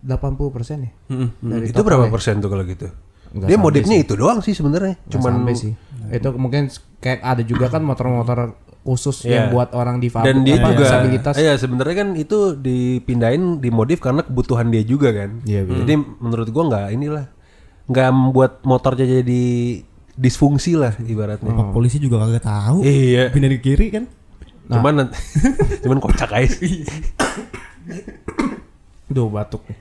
80% 0.00 0.84
ya. 0.84 0.92
Dari 1.40 1.66
itu 1.66 1.80
berapa 1.80 2.04
ya? 2.04 2.12
persen 2.12 2.38
tuh 2.38 2.52
kalau 2.52 2.62
gitu 2.62 2.92
Nggak 3.34 3.48
dia 3.48 3.58
modifnya 3.58 3.96
itu 3.98 4.14
doang 4.14 4.38
sih 4.38 4.52
sebenarnya 4.52 4.94
cuman 5.08 5.32
sampai 5.42 5.54
sih. 5.56 5.72
Itu 6.06 6.36
mungkin 6.36 6.68
kayak 7.00 7.20
ada 7.24 7.42
juga 7.42 7.66
kan 7.66 7.80
motor-motor 7.80 8.52
khusus 8.84 9.24
Iya. 9.24 9.32
yang 9.42 9.46
buat 9.50 9.72
orang 9.72 9.96
difabel 9.96 10.28
dan 10.28 10.36
dia 10.42 10.54
apa, 10.54 10.68
juga 10.70 10.84
disabilitas. 10.84 11.34
iya 11.34 11.52
sebenarnya 11.54 11.96
kan 11.96 12.08
itu 12.14 12.38
dipindahin 12.54 13.42
dimodif 13.58 13.98
karena 13.98 14.20
kebutuhan 14.20 14.68
dia 14.68 14.82
juga 14.82 15.08
kan 15.10 15.40
Iya, 15.42 15.64
betul. 15.64 15.78
jadi 15.82 15.92
menurut 16.18 16.48
gua 16.48 16.64
nggak 16.66 16.86
inilah 16.92 17.24
nggak 17.84 18.08
membuat 18.10 18.52
motornya 18.62 19.04
jadi 19.18 19.44
disfungsi 20.14 20.72
lah 20.74 20.94
ibaratnya 21.00 21.48
Oh. 21.50 21.68
Polisi 21.70 21.96
juga 21.96 22.20
kagak 22.20 22.44
tahu. 22.44 22.80
iya 22.80 23.28
Pindah 23.28 23.48
di 23.48 23.58
kiri 23.58 23.88
kan. 23.90 24.04
cuman 24.64 24.92
nanti- 24.98 25.18
cuman 25.82 25.98
kocak 25.98 26.30
aja 26.30 26.48
sih. 26.50 26.84
Duh 29.06 29.28
batuk 29.28 29.64
nih. 29.64 29.78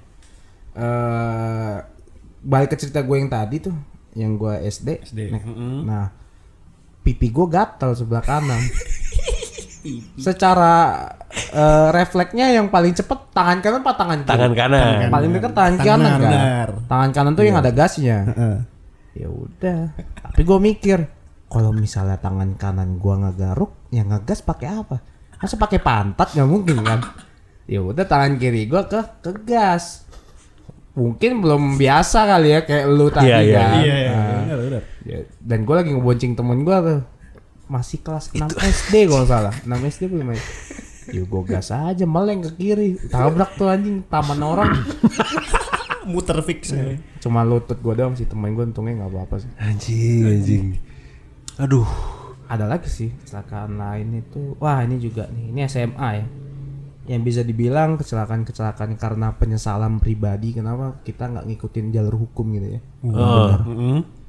Eh 0.73 1.75
balik 2.41 2.69
ke 2.69 2.77
cerita 2.77 2.99
gue 2.99 3.15
yang 3.15 3.29
tadi 3.29 3.55
tuh, 3.61 3.75
yang 4.13 4.35
gue 4.35 4.51
SD. 4.61 4.99
SD. 5.05 5.19
Nah, 5.29 5.41
nah, 5.81 6.05
pipi 7.03 7.27
gue 7.29 7.47
gatal 7.47 7.93
sebelah 7.93 8.23
kanan. 8.23 8.57
Secara 10.15 10.75
eh, 11.51 11.87
refleksnya 11.91 12.55
yang 12.55 12.71
paling 12.71 12.95
cepet 12.95 13.35
tangan 13.35 13.59
kanan 13.59 13.79
apa 13.83 13.93
tangan 13.93 14.19
kiri? 14.23 14.31
tangan 14.31 14.53
kanan 14.55 15.11
Paling 15.11 15.29
dekat 15.29 15.51
tangan 15.51 15.75
Tangan 15.75 15.83
kanan 15.83 16.19
kan. 16.23 16.67
Tangan 16.87 17.09
kanan 17.11 17.31
tuh 17.35 17.43
yang 17.43 17.57
ada 17.59 17.71
gasnya. 17.71 18.17
Heeh. 18.31 18.55
Ya 19.13 19.27
udah. 19.27 19.81
Tapi 20.23 20.41
gue 20.41 20.57
mikir, 20.57 20.99
kalau 21.45 21.69
misalnya 21.69 22.17
tangan 22.17 22.57
kanan 22.57 22.97
gua 22.97 23.21
ngegaruk, 23.21 23.69
yang 23.91 24.09
ngegas 24.09 24.41
pakai 24.41 24.73
apa? 24.73 24.97
Masa 25.37 25.53
pakai 25.53 25.77
pantat 25.77 26.33
nggak 26.33 26.49
mungkin 26.49 26.81
kan? 26.81 27.03
Ya 27.67 27.83
udah 27.83 28.07
tangan 28.07 28.39
kiri 28.39 28.65
gua 28.65 28.87
ke 28.87 28.97
ke 29.21 29.31
gas. 29.43 30.07
Mungkin 30.93 31.41
belum 31.41 31.75
biasa 31.75 32.25
kali 32.25 32.53
ya 32.53 32.59
kayak 32.63 32.85
lu 32.87 33.09
tadi 33.09 33.27
Iya, 33.27 33.37
iya. 33.41 33.57
kan. 33.57 33.69
Iya, 33.81 33.95
iya, 33.97 34.13
Nah, 34.13 34.17
benar, 34.17 34.29
benar. 34.33 34.41
ya, 34.41 34.42
dan 35.43 35.67
gue 35.67 35.75
lagi 35.75 35.91
ngebonceng 35.91 36.33
temen 36.39 36.63
gua 36.63 36.79
tuh. 36.79 37.01
Masih 37.67 37.99
kelas 37.99 38.31
6 38.31 38.47
SD 38.59 39.11
kalau 39.11 39.23
nggak 39.23 39.31
salah. 39.31 39.55
6 39.67 39.91
SD 39.91 40.01
belum 40.11 40.31
ya 40.31 40.39
Yuk 41.11 41.25
gue 41.27 41.41
gas 41.51 41.67
aja 41.75 42.07
meleng 42.07 42.39
ke 42.47 42.51
kiri. 42.55 42.95
Tabrak 43.11 43.59
tuh 43.59 43.67
anjing 43.67 44.07
taman 44.07 44.39
orang. 44.39 44.71
Muter 46.11 46.39
fix. 46.47 46.71
ya. 46.71 46.95
Cuma 47.19 47.43
lutut 47.43 47.75
gue 47.75 47.93
doang 47.95 48.15
sih 48.15 48.23
temen 48.23 48.55
gue 48.55 48.63
untungnya 48.63 49.03
nggak 49.03 49.11
apa-apa 49.11 49.35
sih. 49.43 49.51
Anjing 49.59 50.23
anjing. 50.23 50.65
Aduh. 51.59 51.87
Ada 52.47 52.69
lagi 52.69 52.87
sih 52.87 53.09
kecelakaan 53.11 53.75
lain 53.79 54.23
itu. 54.23 54.55
Wah 54.63 54.79
ini 54.83 54.99
juga 54.99 55.27
nih. 55.27 55.51
Ini 55.51 55.59
SMA 55.67 56.09
ya. 56.15 56.25
Yang 57.03 57.21
bisa 57.27 57.41
dibilang 57.43 57.99
kecelakaan-kecelakaan 57.99 58.95
karena 58.95 59.35
penyesalan 59.35 59.99
pribadi 59.99 60.55
kenapa 60.55 61.03
kita 61.03 61.27
nggak 61.27 61.51
ngikutin 61.51 61.91
jalur 61.91 62.15
hukum 62.15 62.47
gitu 62.55 62.79
ya? 62.79 62.81
Oh. 63.11 63.51
Mm-mm. 63.67 64.22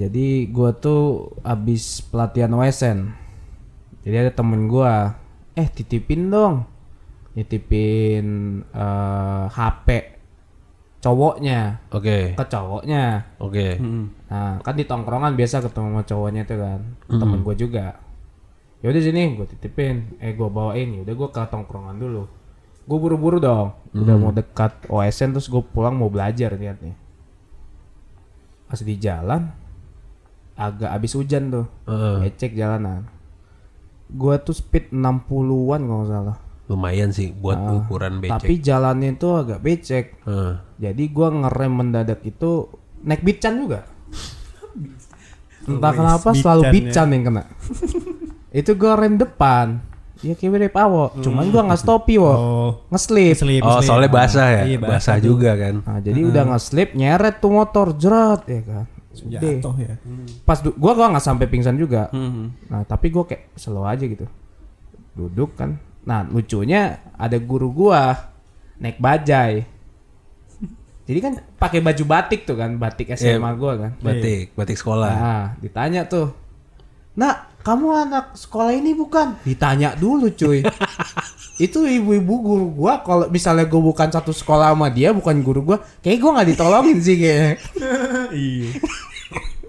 Jadi 0.00 0.48
gua 0.48 0.72
tuh 0.72 1.36
abis 1.44 2.00
pelatihan 2.08 2.56
OSN 2.56 3.12
jadi 4.00 4.28
ada 4.28 4.32
temen 4.32 4.64
gua 4.64 5.20
eh 5.52 5.68
titipin 5.68 6.32
dong 6.32 6.64
nitipin 7.36 8.26
eh, 8.72 9.44
HP 9.52 10.16
cowoknya 11.00 11.80
Oke. 11.92 12.36
ke 12.36 12.44
cowoknya 12.44 13.24
Oke. 13.40 13.80
Nah, 14.30 14.60
kan 14.60 14.74
di 14.76 14.84
tongkrongan 14.84 15.34
biasa 15.34 15.64
ketemu 15.64 15.88
sama 15.90 16.02
cowoknya 16.04 16.42
itu 16.46 16.56
kan. 16.60 16.80
Temen 17.08 17.40
gue 17.42 17.54
juga. 17.56 17.96
Ya 18.80 18.92
udah 18.92 19.02
sini 19.02 19.36
gue 19.36 19.48
titipin, 19.48 20.20
eh 20.20 20.36
gue 20.36 20.48
bawain. 20.48 20.88
Ya 20.92 21.00
udah 21.02 21.14
gue 21.16 21.28
ke 21.32 21.40
tongkrongan 21.50 21.96
dulu. 21.98 22.28
Gue 22.84 22.98
buru-buru 23.00 23.40
dong. 23.40 23.74
Udah 23.96 24.14
mau 24.20 24.30
dekat 24.30 24.86
OSN 24.86 25.34
terus 25.34 25.48
gue 25.48 25.64
pulang 25.72 25.96
mau 25.96 26.12
belajar 26.12 26.54
niatnya. 26.54 26.94
Pas 28.70 28.78
di 28.78 28.94
jalan 29.00 29.50
agak 30.60 30.90
abis 30.92 31.16
hujan 31.16 31.48
tuh. 31.48 31.66
Heeh. 31.88 32.28
Becek 32.28 32.52
jalanan. 32.52 33.08
Gue 34.12 34.36
tuh 34.44 34.52
speed 34.52 34.92
60-an 34.92 35.80
kalau 35.88 36.04
nggak 36.04 36.10
salah. 36.12 36.36
Lumayan 36.70 37.10
sih 37.10 37.34
buat 37.34 37.58
ukuran 37.58 38.22
becek. 38.22 38.36
Tapi 38.38 38.54
jalannya 38.62 39.18
itu 39.18 39.28
agak 39.34 39.58
becek. 39.58 40.22
Heeh. 40.22 40.54
Jadi 40.78 41.02
gua 41.10 41.34
ngerem 41.34 41.72
mendadak 41.74 42.22
itu 42.22 42.70
naik 43.02 43.26
bican 43.26 43.58
juga. 43.58 43.90
Entah 45.66 45.92
kenapa 45.92 46.30
selalu 46.30 46.62
bican 46.70 47.10
bican 47.10 47.14
yang 47.16 47.22
kena. 47.26 47.42
itu 48.54 48.70
gua 48.78 48.94
rem 49.02 49.18
depan. 49.18 49.82
Ya 50.22 50.38
kayak 50.38 50.52
mirip 50.52 50.76
awo. 50.78 51.10
Cuman 51.18 51.50
gua 51.50 51.66
nggak 51.66 51.80
stopi 51.82 52.22
wo. 52.22 52.30
Oh. 52.30 52.70
Ngeslip. 52.94 53.34
Selip, 53.34 53.66
Oh, 53.66 53.82
soalnya 53.82 54.06
basah 54.06 54.62
ya? 54.62 54.62
Iya, 54.70 54.78
basah 54.78 55.18
tuh. 55.18 55.34
juga 55.34 55.58
kan. 55.58 55.82
Nah, 55.82 55.98
jadi 55.98 56.20
udah 56.22 56.54
ngeslip 56.54 56.94
nyeret 56.94 57.42
tuh 57.42 57.50
motor 57.50 57.98
jerat 57.98 58.46
ya 58.46 58.62
kan. 58.62 58.86
Jatuh 59.28 59.74
ya. 59.76 59.94
Pas 60.42 60.58
du- 60.58 60.72
gua 60.74 60.92
gua 60.92 61.10
nggak 61.10 61.22
sampai 61.22 61.46
pingsan 61.46 61.74
juga. 61.74 62.08
Hmm. 62.08 62.56
Nah, 62.66 62.82
tapi 62.82 63.08
gua 63.08 63.24
kayak 63.24 63.52
slow 63.54 63.82
aja 63.82 64.02
gitu. 64.02 64.24
Duduk 65.12 65.52
kan. 65.54 65.76
Nah, 66.00 66.24
lucunya 66.24 66.80
ada 67.12 67.36
guru 67.36 67.68
gua 67.68 68.16
naik 68.76 68.96
bajai. 68.96 69.66
Jadi 71.04 71.18
kan 71.18 71.32
pakai 71.52 71.80
baju 71.80 72.04
batik 72.06 72.44
tuh 72.44 72.54
kan, 72.54 72.78
batik 72.78 73.10
SMA 73.12 73.50
gua 73.52 73.72
kan. 73.76 73.90
Batik, 74.00 74.54
batik 74.54 74.78
sekolah. 74.78 75.10
Nah, 75.12 75.44
ditanya 75.58 76.06
tuh. 76.06 76.30
Nak, 77.12 77.60
kamu 77.60 77.86
anak 78.00 78.26
sekolah 78.32 78.70
ini 78.70 78.94
bukan? 78.94 79.34
Ditanya 79.42 79.92
dulu 79.92 80.30
cuy. 80.30 80.62
itu 81.60 81.76
ibu-ibu 81.76 82.34
guru 82.40 82.66
gua 82.72 83.02
kalau 83.02 83.26
misalnya 83.26 83.66
gua 83.66 83.82
bukan 83.84 84.08
satu 84.08 84.30
sekolah 84.30 84.70
sama 84.70 84.88
dia, 84.88 85.10
bukan 85.10 85.42
guru 85.42 85.60
gua, 85.66 85.78
kayak 85.98 86.16
gua 86.16 86.30
nggak 86.38 86.48
ditolongin 86.48 86.98
sih 86.98 87.16
kayaknya. 87.18 87.52
Iya. 88.30 88.70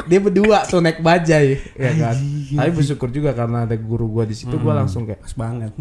Dia 0.08 0.20
berdua 0.20 0.64
tuh 0.66 0.80
naik 0.80 1.04
bajai, 1.04 1.60
ya 1.76 1.92
kan. 2.00 2.16
Tapi 2.58 2.72
bersyukur 2.74 3.12
juga 3.12 3.36
karena 3.36 3.68
ada 3.70 3.76
guru 3.76 4.08
gua 4.10 4.26
di 4.26 4.34
situ, 4.34 4.56
gua 4.58 4.74
langsung 4.74 5.06
kayak, 5.06 5.22
Pas 5.22 5.36
banget. 5.36 5.72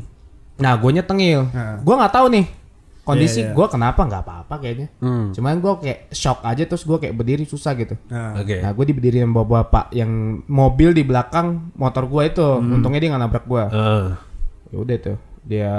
nah 0.60 0.76
gua 0.76 0.90
nyetengil. 0.92 1.48
Nah. 1.50 1.80
Gua 1.80 1.94
nggak 2.04 2.14
tahu 2.14 2.26
nih 2.36 2.46
kondisi 3.00 3.40
Iya, 3.42 3.50
iya. 3.50 3.56
gua 3.56 3.66
kenapa 3.66 4.04
nggak 4.04 4.22
apa-apa 4.22 4.54
kayaknya. 4.60 4.88
Hmm. 5.00 5.32
Cuman 5.32 5.56
gua 5.58 5.80
kayak 5.80 6.12
shock 6.12 6.44
aja 6.44 6.62
terus 6.68 6.84
gua 6.84 7.00
kayak 7.00 7.16
berdiri 7.16 7.48
susah 7.48 7.72
gitu. 7.74 7.96
Nah. 8.12 8.36
Oke. 8.38 8.60
Nah, 8.60 8.70
gue 8.76 8.84
diberdiriin 8.92 9.24
sama 9.24 9.42
bapak 9.42 9.88
yang 9.96 10.44
mobil 10.46 10.92
di 10.92 11.02
belakang 11.02 11.72
motor 11.74 12.04
gue 12.06 12.22
itu. 12.28 12.46
Untungnya 12.60 13.00
dia 13.00 13.08
nggak 13.14 13.22
nabrak 13.24 13.44
gue. 13.48 13.64
Heeh. 13.72 14.06
Ya 14.70 14.76
udah 14.78 14.96
tuh, 15.02 15.18
dia 15.42 15.72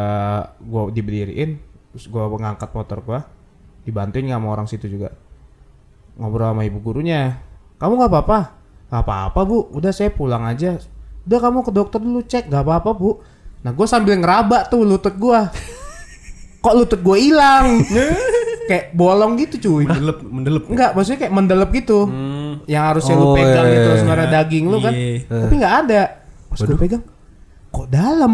gue 0.59 0.81
diberdiriin, 0.91 1.61
terus 1.93 2.09
gue 2.09 2.23
mengangkat 2.25 2.73
motor 2.73 2.99
gue, 3.05 3.19
dibantuin 3.85 4.27
nggak 4.27 4.39
sama 4.41 4.47
orang 4.49 4.67
situ 4.67 4.89
juga. 4.89 5.13
Ngobrol 6.19 6.51
sama 6.51 6.67
ibu 6.67 6.83
gurunya, 6.83 7.39
kamu 7.81 7.97
nggak 7.97 8.11
apa-apa? 8.13 8.39
Nggak 8.93 9.01
apa-apa 9.09 9.39
bu, 9.41 9.57
udah 9.73 9.89
saya 9.89 10.13
pulang 10.13 10.45
aja. 10.45 10.77
Udah 11.25 11.39
kamu 11.41 11.65
ke 11.65 11.71
dokter 11.73 11.97
dulu 11.97 12.21
cek, 12.21 12.45
nggak 12.45 12.61
apa-apa 12.61 12.93
bu. 12.93 13.17
Nah 13.65 13.73
gue 13.73 13.87
sambil 13.89 14.21
ngeraba 14.21 14.69
tuh 14.69 14.85
lutut 14.85 15.17
gue. 15.17 15.39
Kok 16.63 16.75
lutut 16.77 17.01
gue 17.01 17.17
hilang? 17.17 17.81
kayak 18.69 18.93
bolong 18.93 19.33
gitu 19.41 19.55
cuy. 19.57 19.89
Mendelep, 19.89 20.17
mendelep. 20.21 20.63
Enggak, 20.69 20.91
maksudnya 20.93 21.19
kayak 21.25 21.33
mendelep 21.33 21.69
gitu. 21.73 21.99
Yang 22.69 22.83
harusnya 22.85 23.15
lu 23.17 23.25
Oh, 23.25 23.33
pegang 23.33 23.65
iya, 23.65 23.73
gitu 23.73 23.81
iya, 23.81 23.89
terus 23.89 24.03
ada 24.05 24.25
daging 24.29 24.65
lu 24.69 24.77
kan. 24.77 24.93
Iya. 24.93 25.17
Tapi 25.25 25.53
nggak 25.57 25.75
ada. 25.87 26.01
Pas 26.53 26.59
gue 26.61 26.77
pegang 26.77 27.03
kok 27.71 27.87
dalam. 27.89 28.31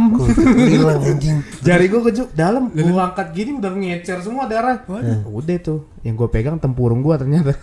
Hilang 0.59 1.01
anjing. 1.07 1.37
Jari 1.67 1.85
gue 1.87 2.01
kejuk 2.11 2.29
dalam. 2.35 2.67
Gue 2.75 2.99
angkat 2.99 3.31
gini 3.31 3.55
udah 3.63 3.71
ngecer 3.71 4.19
semua 4.19 4.43
darah. 4.51 4.83
Udah 5.23 5.57
tuh. 5.63 5.87
Yang 6.03 6.27
gue 6.27 6.29
pegang 6.35 6.59
tempurung 6.59 6.99
gue 6.99 7.15
ternyata. 7.15 7.55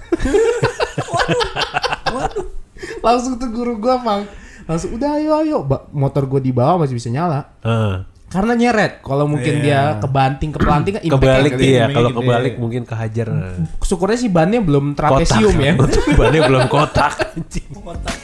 Langsung 3.04 3.36
tuh 3.36 3.52
guru 3.52 3.76
gue 3.76 3.94
mang. 4.00 4.24
Langsung 4.64 4.96
udah 4.96 5.20
ayo 5.20 5.30
ayo. 5.44 5.58
Ba- 5.60 5.84
motor 5.92 6.24
gue 6.24 6.40
di 6.40 6.50
bawah 6.50 6.80
masih 6.80 6.96
bisa 6.96 7.12
nyala. 7.12 7.52
Heeh. 7.60 8.08
Karena 8.32 8.56
nyeret. 8.56 9.04
Kalau 9.04 9.30
mungkin 9.30 9.62
dia 9.62 10.00
kebanting 10.00 10.50
kepelanting 10.50 10.92
kan 10.98 11.02
impact-nya 11.06 11.38
Kebalik 11.38 11.52
iya, 11.60 11.84
kalau 11.92 12.10
gede. 12.10 12.18
kebalik 12.24 12.54
mungkin 12.58 12.82
kehajar. 12.82 13.26
Syukurnya 13.78 14.18
sih 14.18 14.30
bannya 14.32 14.58
belum 14.58 14.96
trapesium 14.96 15.54
ya. 15.60 15.76
Bannya 16.18 16.40
belum 16.48 16.64
kotak 16.66 17.36
anjing. 17.36 17.68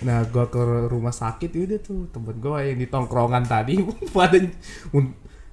Nah, 0.00 0.24
gua 0.26 0.46
ke 0.46 0.56
rumah 0.86 1.12
sakit 1.12 1.50
udah 1.50 1.78
tuh 1.78 2.08
temen 2.08 2.36
gua 2.36 2.60
yang 2.60 2.76
di 2.76 2.86
tongkrongan 2.86 3.44
tadi 3.44 3.76
pada 4.16 4.36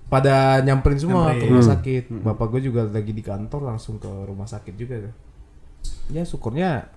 pada 0.07 0.35
nyamperin 0.61 0.97
semua 0.97 1.35
ke 1.35 1.45
rumah 1.45 1.67
sakit. 1.67 2.03
Bapak 2.23 2.47
gua 2.47 2.61
juga 2.61 2.81
lagi 2.83 3.11
di 3.11 3.19
kantor 3.19 3.61
langsung 3.65 3.97
ke 3.97 4.07
rumah 4.07 4.45
sakit 4.45 4.73
juga. 4.73 5.11
Ya 6.07 6.23
syukurnya 6.23 6.87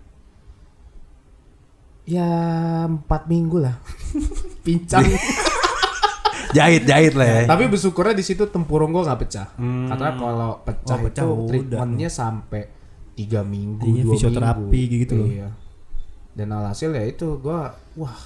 ya 2.05 2.27
empat 2.87 3.27
minggu 3.27 3.59
lah 3.61 3.77
pincang. 4.67 5.07
Jahit, 6.51 6.83
jahit 6.83 7.15
lah 7.15 7.27
ya. 7.27 7.41
Tapi 7.47 7.71
bersyukurnya 7.71 8.11
di 8.11 8.27
situ 8.27 8.43
tempurung 8.51 8.91
gua 8.91 9.07
nggak 9.07 9.21
pecah. 9.23 9.55
Katanya 9.55 10.15
kalau 10.19 10.51
pecah, 10.61 10.97
Oh, 10.99 11.03
pecah 11.07 11.23
itu 11.23 11.47
treatmentnya 11.47 12.11
sampai 12.11 12.67
tiga 13.15 13.47
minggu, 13.47 13.87
Iya, 13.87 14.03
dua 14.03 14.13
fisioterapi 14.19 14.67
minggu. 14.83 14.99
gitu 14.99 15.15
loh. 15.15 15.29
Iya. 15.31 15.49
Dan 16.31 16.55
alhasil 16.55 16.95
ya 16.95 17.05
itu 17.05 17.39
gua 17.39 17.75
wah 17.99 18.17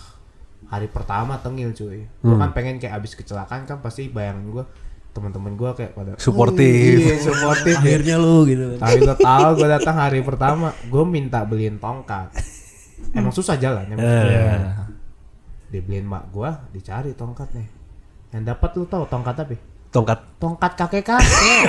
hari 0.68 0.88
pertama 0.88 1.40
tengil 1.40 1.72
cuy. 1.72 2.04
Hmm. 2.20 2.24
Gua 2.24 2.36
kan 2.44 2.50
pengen 2.52 2.76
kayak 2.80 3.00
abis 3.00 3.16
kecelakaan 3.16 3.64
kan 3.64 3.80
pasti 3.80 4.08
bayangin 4.08 4.52
gua 4.52 4.64
teman-teman 5.14 5.54
gua 5.54 5.72
kayak 5.78 5.94
pada 5.94 6.12
Suportif. 6.18 6.98
Iya, 6.98 7.16
suportif. 7.22 7.78
ya. 7.78 7.86
Akhirnya 7.86 8.16
lu 8.18 8.42
gitu. 8.50 8.74
Tapi 8.76 8.98
lo 8.98 9.14
tahu 9.14 9.48
gue 9.62 9.68
datang 9.70 9.94
hari 9.94 10.20
pertama, 10.26 10.74
gue 10.90 11.04
minta 11.06 11.46
beliin 11.46 11.78
tongkat. 11.78 12.34
Emang 13.14 13.30
susah 13.30 13.54
jalan, 13.54 13.86
emang. 13.94 14.02
Iya. 14.02 14.90
Dibeliin 15.70 16.02
mak 16.02 16.34
gue, 16.34 16.50
dicari 16.74 17.14
tongkat 17.14 17.46
nih. 17.54 17.68
Yang 18.34 18.42
dapat 18.50 18.70
lu 18.74 18.84
tahu 18.90 19.04
tongkat 19.06 19.36
apa? 19.46 19.54
Tongkat 19.94 20.18
Tongkat 20.42 20.72
kakek 20.74 21.04
kakek. 21.06 21.62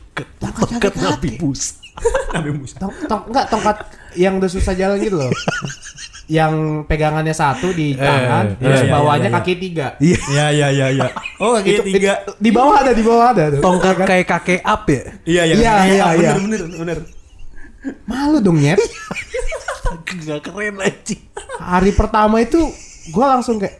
tongkat 0.00 0.26
tongkat 0.40 0.68
kakek 0.80 0.94
Nabi 0.96 1.28
kakek. 1.36 1.79
Nabi 2.34 2.50
Musa. 2.52 2.76
Tong, 2.78 2.92
tong, 3.04 3.22
enggak 3.28 3.46
tongkat 3.48 3.76
yang 4.14 4.38
udah 4.38 4.48
susah 4.48 4.72
jalan 4.72 4.98
gitu 4.98 5.16
loh. 5.16 5.32
yang 6.30 6.86
pegangannya 6.86 7.34
satu 7.34 7.74
di 7.74 7.90
tangan, 7.92 8.54
terus 8.54 8.80
iya, 8.80 8.86
iya, 8.86 8.92
bawahnya 8.94 9.26
iya, 9.26 9.34
iya. 9.34 9.42
kaki 9.42 9.54
tiga. 9.58 9.86
Iya. 9.98 10.18
Iya 10.22 10.46
iya 10.48 10.68
iya 10.70 10.86
iya. 10.94 11.08
Oh 11.38 11.58
kaki 11.58 11.70
Itu, 11.74 11.82
tiga. 11.82 12.22
itu- 12.22 12.38
di 12.38 12.50
bawah 12.50 12.76
ada, 12.78 12.92
di 12.94 13.02
bawah 13.02 13.26
ada. 13.34 13.44
Tuh. 13.50 13.58
Tongkat 13.58 13.94
kayak 14.06 14.26
kakek 14.28 14.60
up 14.62 14.82
ya? 14.86 15.02
Iya 15.26 15.42
iya 15.44 15.54
Iya, 15.58 15.72
iya, 15.84 16.04
iya. 16.14 16.30
Bener 16.38 16.60
bener 16.62 16.78
bener. 16.78 16.98
Malu 18.06 18.38
dong 18.38 18.58
nyet. 18.58 18.78
Gak 20.20 20.42
keren 20.44 20.78
anjing. 20.78 21.22
hari 21.58 21.90
pertama 21.90 22.38
itu 22.38 22.58
gue 23.06 23.26
langsung 23.26 23.58
kayak 23.58 23.78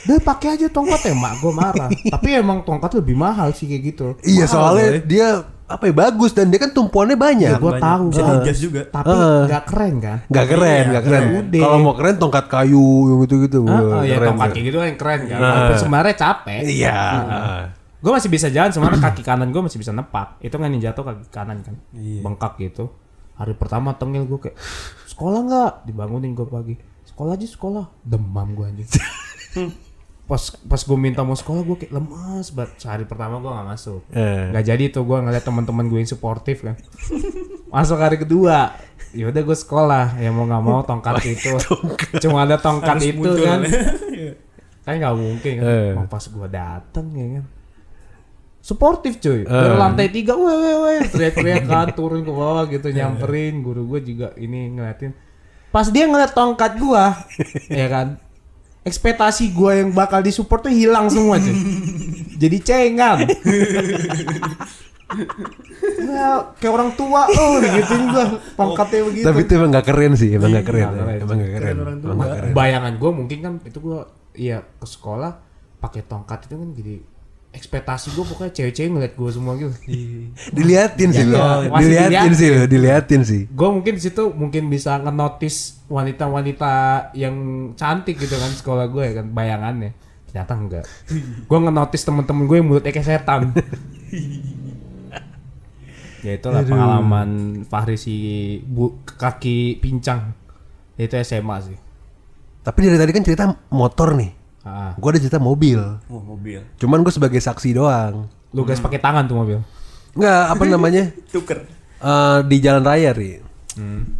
Udah 0.00 0.16
pakai 0.18 0.56
aja 0.56 0.66
tongkat 0.66 1.00
ya 1.02 1.14
mak 1.14 1.38
gue 1.38 1.52
marah 1.52 1.90
tapi 2.14 2.32
emang 2.32 2.62
tongkat 2.62 2.96
lebih 2.96 3.14
mahal 3.14 3.52
sih 3.52 3.68
kayak 3.68 3.82
gitu 3.86 4.06
Iya 4.22 4.46
Mahal, 4.46 4.50
soalnya 4.50 4.88
boy. 4.88 5.00
dia 5.04 5.28
apa 5.70 5.84
ya 5.84 5.94
bagus 5.94 6.30
dan 6.30 6.50
dia 6.50 6.58
kan 6.58 6.68
tumpuannya 6.68 7.14
banyak. 7.14 7.46
ya 7.46 7.56
gue 7.56 7.70
banyak. 7.70 7.78
tahu 7.80 8.04
Bisa 8.08 8.22
diadjust 8.24 8.60
juga. 8.60 8.80
tapi 8.84 9.14
nggak 9.46 9.62
keren 9.64 9.94
kan 9.96 10.18
Gak 10.26 10.46
keren, 10.46 10.82
Iya, 10.82 10.92
gak 10.92 11.04
keren. 11.06 11.22
udah. 11.40 11.60
Kalau 11.62 11.78
mau 11.78 11.94
keren 11.94 12.16
tongkat 12.16 12.44
kayu 12.46 12.82
yang 13.06 13.18
gitu-gitu. 13.22 13.58
Wah, 13.62 13.78
ah, 13.78 14.02
ya 14.02 14.16
keren 14.16 14.28
tongkat 14.28 14.48
kayak 14.50 14.66
gitu 14.66 14.76
kan 14.76 14.94
keren 14.96 15.20
kan. 15.24 15.38
Walaupun 15.38 15.76
sebenarnya 15.78 16.14
capek 16.16 16.60
Iya. 16.66 16.98
gue 17.96 18.08
masih 18.10 18.28
bisa 18.28 18.48
jalan 18.48 18.70
sebenarnya 18.70 19.00
kaki 19.02 19.22
kanan 19.22 19.48
gue 19.48 19.60
masih 19.60 19.76
bisa 19.76 19.92
nepak 19.92 20.40
itu 20.40 20.52
kan 20.52 20.66
yang 20.66 20.82
jatuh 20.82 21.04
kaki 21.04 21.24
kanan 21.28 21.60
kan 21.60 21.76
Iya. 21.92 22.20
bengkak 22.20 22.56
gitu 22.56 22.88
hari 23.34 23.52
pertama 23.52 23.92
tengil 23.92 24.24
gue 24.24 24.40
kayak 24.40 24.56
sekolah 25.06 25.40
nggak 25.42 25.70
dibangunin 25.84 26.32
gue 26.32 26.44
pagi 26.44 26.74
sekolah 27.04 27.36
aja 27.36 27.44
sekolah 27.46 27.84
demam 28.00 28.48
gue 28.50 28.64
anjing 28.66 28.88
pas 30.30 30.38
pas 30.62 30.78
gue 30.78 30.94
minta 30.94 31.26
mau 31.26 31.34
sekolah 31.34 31.66
gue 31.66 31.76
kayak 31.82 31.92
lemas 31.98 32.54
banget. 32.54 32.78
Sehari 32.78 33.02
pertama 33.02 33.42
gue 33.42 33.50
nggak 33.50 33.66
masuk. 33.66 34.00
Eh. 34.14 34.54
nggak 34.54 34.62
jadi 34.62 34.84
tuh 34.94 35.02
gue 35.02 35.18
ngeliat 35.26 35.42
teman-teman 35.42 35.90
gue 35.90 35.98
yang 35.98 36.06
suportif 36.06 36.62
kan. 36.62 36.78
Masuk 37.74 37.98
hari 37.98 38.18
kedua 38.18 38.78
ya 39.10 39.26
udah 39.26 39.42
gue 39.42 39.56
sekolah. 39.58 40.06
Ya 40.22 40.30
mau 40.30 40.46
nggak 40.46 40.62
mau 40.62 40.86
tongkat 40.86 41.18
itu. 41.34 41.50
Cuma 42.22 42.46
ada 42.46 42.62
tongkat 42.62 43.02
Harus 43.02 43.10
itu 43.10 43.18
muncul. 43.18 43.42
kan. 43.42 43.60
Kan 44.86 44.94
nggak 44.96 45.16
mungkin 45.18 45.52
kan. 45.58 45.64
Eh. 45.66 45.90
Mau 45.98 46.06
pas 46.06 46.22
gue 46.22 46.48
dateng 46.48 47.06
ya 47.12 47.26
kan. 47.38 47.44
Suportif 48.62 49.18
cuy. 49.18 49.42
Eh. 49.42 49.50
dari 49.50 49.74
lantai 49.76 50.06
tiga 50.14 50.38
weh 50.38 50.56
weh 50.56 50.76
weh. 50.78 50.98
Teriak-teriak 51.10 51.66
kan 51.66 51.90
turun 51.92 52.22
ke 52.22 52.32
bawah 52.32 52.64
gitu 52.70 52.86
nyamperin. 52.94 53.66
Guru 53.66 53.82
gue 53.90 54.00
juga 54.14 54.30
ini 54.38 54.78
ngeliatin. 54.78 55.10
Pas 55.70 55.86
dia 55.90 56.06
ngeliat 56.06 56.34
tongkat 56.34 56.78
gua 56.82 57.14
ya 57.70 57.86
kan 57.86 58.18
ekspektasi 58.80 59.52
gua 59.52 59.76
yang 59.76 59.92
bakal 59.92 60.20
disupport 60.20 60.66
tuh 60.66 60.72
hilang 60.72 61.06
semua 61.12 61.36
cuy 61.36 61.52
jadi 62.42 62.56
cengang 62.60 63.18
ya, 66.00 66.54
kayak 66.56 66.72
orang 66.72 66.90
tua 66.94 67.26
oh 67.26 67.58
gituin 67.58 68.04
gua 68.08 68.24
tongkatnya 68.56 69.00
begitu 69.10 69.26
Tapi 69.26 69.38
itu 69.42 69.52
emang 69.58 69.70
gak 69.74 69.86
keren 69.86 70.12
sih, 70.14 70.30
emang 70.32 70.50
gak 70.54 70.66
keren. 70.66 70.86
Nggak 70.86 70.96
keren. 70.96 71.18
Emang 71.20 71.36
gak 71.36 71.50
keren. 71.50 71.60
Keren 71.60 71.76
orang 71.82 71.96
Emang 71.98 72.16
gak 72.18 72.36
keren. 72.38 72.52
bayangan 72.54 72.92
gua 72.96 73.10
mungkin 73.10 73.38
kan 73.42 73.52
itu 73.66 73.78
gua 73.82 73.98
iya 74.32 74.58
ke 74.62 74.86
sekolah 74.86 75.32
pakai 75.80 76.02
tongkat 76.06 76.46
itu 76.46 76.54
kan 76.54 76.68
jadi 76.76 76.94
ekspektasi 77.50 78.14
gua 78.14 78.24
pokoknya 78.30 78.52
cewek-cewek 78.54 78.90
ngeliat 78.94 79.14
gua 79.18 79.30
semua 79.34 79.58
gitu 79.58 79.74
Diliatin 80.54 81.10
sih 81.10 81.26
lo. 81.26 81.66
Diliatin 81.66 82.14
diliatin. 82.14 82.32
sih 82.34 82.48
lo, 82.54 82.62
diliatin 82.70 83.22
sih. 83.26 83.42
gue 83.50 83.68
mungkin 83.68 83.98
di 83.98 84.02
situ 84.02 84.30
mungkin 84.30 84.70
bisa 84.70 85.02
ngenotis 85.02 85.82
wanita-wanita 85.90 86.72
yang 87.18 87.34
cantik 87.74 88.16
gitu 88.22 88.38
kan 88.38 88.54
sekolah 88.54 88.86
gue 88.86 89.02
ya 89.02 89.12
kan 89.18 89.26
bayangannya 89.34 89.90
ternyata 90.30 90.52
enggak 90.54 90.84
gue 91.50 91.58
ngenotis 91.58 92.06
temen-temen 92.06 92.46
gue 92.46 92.56
yang 92.62 92.68
mulutnya 92.70 92.94
kayak 92.94 93.06
setan 93.06 93.50
ya 96.24 96.36
itulah 96.36 96.62
pengalaman 96.62 97.62
Fahri 97.66 97.96
si 97.98 98.14
bu 98.62 99.02
kaki 99.04 99.80
pincang 99.82 100.36
itu 101.00 101.16
SMA 101.24 101.58
sih 101.64 101.78
Tapi 102.60 102.78
dari 102.84 103.00
tadi 103.00 103.12
kan 103.16 103.24
cerita 103.24 103.44
motor 103.72 104.12
nih. 104.20 104.36
Ah. 104.70 104.92
Gue 104.94 105.08
ada 105.08 105.18
cerita 105.18 105.38
mobil. 105.38 105.78
Oh, 106.06 106.22
mobil. 106.24 106.62
Cuman 106.76 107.00
gue 107.00 107.10
sebagai 107.10 107.38
saksi 107.38 107.72
doang. 107.72 108.30
lu 108.50 108.62
guys 108.62 108.78
pakai 108.78 108.98
tangan 108.98 109.24
tuh 109.24 109.36
mobil 109.36 109.58
Enggak, 110.12 110.42
apa 110.48 110.62
namanya? 110.68 111.04
Tuker. 111.26 111.62
Eh, 111.96 112.38
di 112.44 112.56
jalan 112.58 112.82
raya 112.82 113.10
ri. 113.10 113.38
Hmm. 113.72 114.18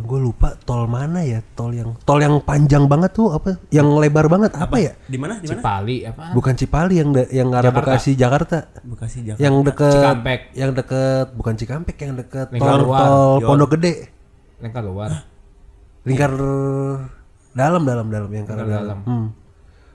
gue 0.00 0.18
lupa 0.18 0.56
tol 0.58 0.84
mana 0.84 1.20
ya 1.20 1.44
tol 1.52 1.70
yang 1.70 1.94
tol 2.02 2.16
yang 2.16 2.40
panjang 2.40 2.86
banget 2.86 3.12
tuh 3.12 3.30
apa 3.30 3.54
yang 3.68 3.86
lebar 3.94 4.26
banget 4.26 4.50
apa, 4.52 4.76
ya 4.78 4.92
Di 5.04 5.14
mana? 5.14 5.36
Di 5.36 5.46
mana? 5.46 5.52
Cipali 5.54 5.96
apa 6.02 6.32
bukan 6.32 6.54
Cipali 6.54 6.94
yang 6.96 7.10
da- 7.12 7.28
yang 7.28 7.48
arah 7.52 7.68
Jakarta. 7.68 7.86
Bekasi 7.92 8.10
Jakarta 8.14 8.58
Bekasi 8.82 9.18
Jakarta. 9.22 9.38
yang 9.38 9.54
deket 9.60 9.92
Cikampek. 9.92 10.40
yang 10.54 10.70
deket 10.72 11.26
bukan 11.34 11.54
Cikampek 11.54 11.96
yang 12.00 12.14
deket 12.16 12.46
Lingkar 12.50 12.72
tol 12.72 12.82
luar. 12.82 12.98
tol. 13.00 13.36
Pondok 13.44 13.68
Gede 13.76 13.94
lengkap 14.58 14.82
luar 14.82 15.10
lingkar 16.02 16.32
dalam 17.52 17.82
dalam 17.84 18.06
dalam 18.08 18.28
yang 18.28 18.42
Lingkar 18.42 18.56
dalam, 18.58 18.70
dalam. 18.72 18.98
Hmm. 19.04 19.26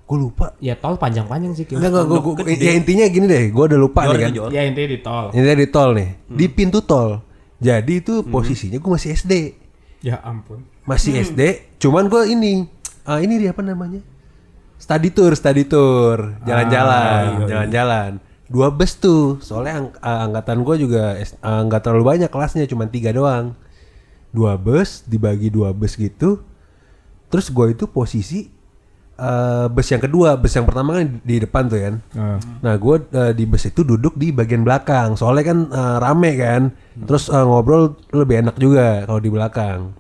Gue 0.04 0.18
lupa. 0.20 0.54
Ya 0.60 0.76
tol 0.76 0.96
panjang-panjang 0.96 1.54
sih 1.54 1.64
enggak 1.66 1.90
enggak 1.90 2.06
gua, 2.06 2.20
gua- 2.22 2.46
ya 2.46 2.72
intinya 2.72 3.06
gini 3.06 3.26
deh 3.26 3.44
gue 3.50 3.64
udah 3.66 3.80
lupa 3.80 4.04
Jor 4.04 4.14
nih 4.14 4.22
kan. 4.22 4.32
Jor. 4.34 4.50
ya 4.52 4.62
intinya 4.64 4.90
di 4.90 5.00
tol. 5.00 5.26
Ini 5.32 5.54
di 5.54 5.68
tol 5.68 5.90
nih 5.94 6.10
di 6.28 6.46
pintu 6.48 6.80
tol. 6.82 7.10
Jadi 7.58 7.94
itu 7.98 8.14
posisinya 8.24 8.78
gue 8.78 8.92
masih 8.92 9.10
SD 9.12 9.34
ya 10.02 10.20
ampun. 10.22 10.68
Masih 10.84 11.16
SD 11.18 11.42
cuman 11.78 12.06
gue 12.06 12.24
ini 12.28 12.68
ah, 13.04 13.18
ini 13.18 13.38
dia 13.38 13.52
apa 13.52 13.62
namanya? 13.62 14.04
Study 14.76 15.10
tour 15.10 15.32
study 15.32 15.64
tour 15.64 16.36
jalan-jalan 16.44 17.48
jalan-jalan. 17.48 18.12
Dua 18.46 18.68
bus 18.70 18.94
tuh 18.94 19.40
soalnya 19.40 19.74
ang- 19.80 19.96
ah, 19.98 20.28
angkatan 20.28 20.62
gue 20.62 20.76
juga 20.78 21.16
ah, 21.40 21.64
nggak 21.64 21.82
terlalu 21.82 22.04
banyak 22.06 22.28
kelasnya 22.28 22.68
cuman 22.68 22.88
tiga 22.88 23.10
doang. 23.10 23.56
Dua 24.30 24.58
bus 24.58 25.06
dibagi 25.06 25.48
dua 25.48 25.72
bus 25.72 25.96
gitu 25.96 26.44
terus 27.30 27.48
gue 27.48 27.66
itu 27.72 27.88
posisi 27.88 28.52
eh, 29.18 29.66
bus 29.70 29.88
yang 29.90 30.02
kedua 30.02 30.36
bus 30.38 30.54
yang 30.54 30.66
pertama 30.66 30.98
kan 30.98 31.22
di 31.22 31.36
depan 31.38 31.64
tuh 31.70 31.80
kan 31.80 31.96
Nah, 32.64 32.80
gue 32.80 32.96
di 33.36 33.44
bus 33.44 33.68
itu 33.68 33.84
duduk 33.84 34.16
di 34.16 34.32
bagian 34.32 34.64
belakang. 34.64 35.20
Soalnya 35.20 35.44
kan 35.52 35.60
eh, 35.68 35.98
rame 36.00 36.32
kan. 36.40 36.62
Terus 36.96 37.28
eh, 37.28 37.44
ngobrol 37.44 38.00
lebih 38.16 38.40
enak 38.48 38.56
juga 38.56 39.04
kalau 39.04 39.20
di 39.20 39.30
belakang. 39.30 39.92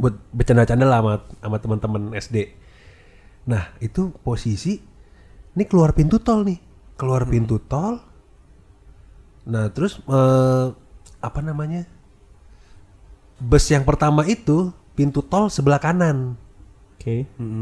Buat 0.00 0.16
bercanda-canda 0.32 0.88
lah 0.88 0.98
sama, 1.04 1.14
sama 1.44 1.56
teman-teman 1.60 2.02
SD. 2.16 2.36
Nah, 3.44 3.76
itu 3.84 4.08
posisi 4.24 4.80
ini 5.52 5.64
keluar 5.68 5.92
pintu 5.92 6.16
tol 6.16 6.48
nih. 6.48 6.58
Keluar 6.96 7.28
pintu 7.28 7.60
tol. 7.60 8.00
Nah, 9.44 9.68
terus 9.68 10.00
eh, 10.00 10.66
apa 11.20 11.40
namanya? 11.44 11.84
Bus 13.42 13.68
yang 13.68 13.84
pertama 13.84 14.24
itu 14.24 14.72
pintu 14.96 15.20
tol 15.20 15.52
sebelah 15.52 15.82
kanan. 15.82 16.40
Oke 17.02 17.16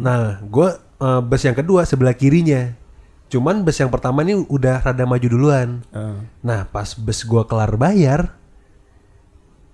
Nah, 0.05 0.44
gue 0.44 0.68
bus 1.00 1.42
yang 1.42 1.57
kedua 1.57 1.88
sebelah 1.88 2.12
kirinya. 2.12 2.76
Cuman 3.33 3.64
bus 3.64 3.79
yang 3.81 3.88
pertama 3.88 4.20
ini 4.20 4.37
udah 4.37 4.85
rada 4.85 5.07
maju 5.09 5.24
duluan. 5.24 5.81
Ah. 5.94 6.20
Nah, 6.44 6.68
pas 6.68 6.92
bus 6.92 7.24
gue 7.24 7.42
kelar 7.46 7.72
bayar, 7.79 8.37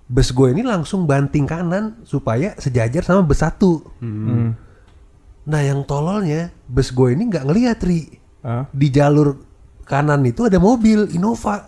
bus 0.07 0.31
gue 0.31 0.55
ini 0.55 0.63
langsung 0.63 1.03
banting 1.03 1.43
kanan 1.43 1.99
supaya 2.07 2.55
sejajar 2.55 3.03
sama 3.03 3.25
bus 3.25 3.43
satu. 3.43 3.83
Hmm. 3.99 4.55
Nah, 5.43 5.61
yang 5.65 5.83
tololnya 5.83 6.53
bus 6.69 6.93
gue 6.93 7.11
ini 7.11 7.27
nggak 7.27 7.43
ngeliat 7.43 7.79
ri 7.83 8.23
Ah. 8.45 8.63
di 8.71 8.87
jalur 8.87 9.43
kanan 9.83 10.23
itu 10.23 10.47
ada 10.47 10.55
mobil 10.61 11.09
Innova. 11.11 11.67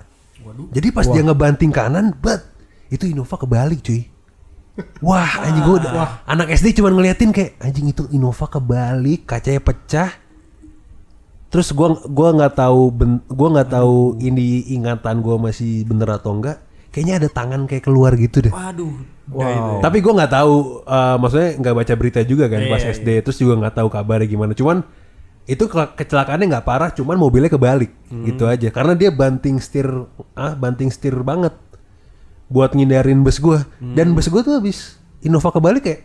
Jadi 0.71 0.87
pas 0.95 1.03
dia 1.03 1.19
ngebanting 1.25 1.73
kanan, 1.73 2.15
bet 2.15 2.45
itu 2.87 3.09
Innova 3.09 3.35
kebalik 3.35 3.83
cuy. 3.83 4.07
Wah 4.99 5.43
anjing 5.43 5.63
gue 5.63 5.75
udah 5.79 5.91
anak 6.23 6.51
SD 6.53 6.79
cuma 6.79 6.89
ngeliatin 6.89 7.31
kayak 7.31 7.55
anjing 7.59 7.89
itu 7.89 8.03
Innova 8.09 8.45
kebalik, 8.45 9.25
kacanya 9.25 9.59
pecah. 9.59 10.09
Terus 11.49 11.73
gua 11.73 11.97
gua 12.05 12.29
nggak 12.29 12.53
tahu 12.55 12.81
ben, 12.93 13.11
gua 13.25 13.49
nggak 13.57 13.69
tahu 13.73 14.21
ini 14.21 14.69
ingatan 14.69 15.25
gua 15.25 15.41
masih 15.41 15.81
bener 15.81 16.05
atau 16.13 16.37
enggak. 16.37 16.61
Kayaknya 16.93 17.15
ada 17.25 17.29
tangan 17.29 17.61
kayak 17.65 17.83
keluar 17.89 18.13
gitu 18.13 18.45
deh. 18.45 18.53
Waduh. 18.53 18.93
Wow. 19.29 19.81
Tapi 19.81 19.97
gua 20.01 20.13
nggak 20.21 20.33
tahu, 20.33 20.53
eh, 20.85 21.15
maksudnya 21.17 21.49
nggak 21.57 21.75
baca 21.77 21.93
berita 21.97 22.21
juga 22.21 22.45
kan 22.49 22.61
Iya, 22.65 22.69
pas 22.69 22.81
iya, 22.85 22.93
SD. 22.93 23.09
Terus 23.25 23.37
juga 23.41 23.53
nggak 23.65 23.75
tahu 23.81 23.89
kabarnya 23.89 24.29
gimana. 24.29 24.53
Cuman 24.53 24.85
itu 25.49 25.65
ke- 25.65 25.93
kecelakaannya 25.97 26.45
nggak 26.53 26.65
parah, 26.65 26.89
cuman 26.93 27.17
mobilnya 27.17 27.49
kebalik 27.49 27.89
Hmm. 28.13 28.25
gitu 28.29 28.45
aja. 28.45 28.69
Karena 28.69 28.93
dia 28.93 29.09
banting 29.09 29.57
setir, 29.57 29.89
ah 30.37 30.53
banting 30.53 30.93
setir 30.93 31.17
banget 31.25 31.53
buat 32.49 32.73
ngindarin 32.75 33.21
bus 33.21 33.37
gua. 33.39 33.63
Hmm. 33.79 33.95
Dan 33.95 34.17
bus 34.17 34.27
gua 34.27 34.41
tuh 34.43 34.57
habis 34.57 34.97
Innova 35.21 35.51
kebalik 35.51 35.83
kayak, 35.83 36.01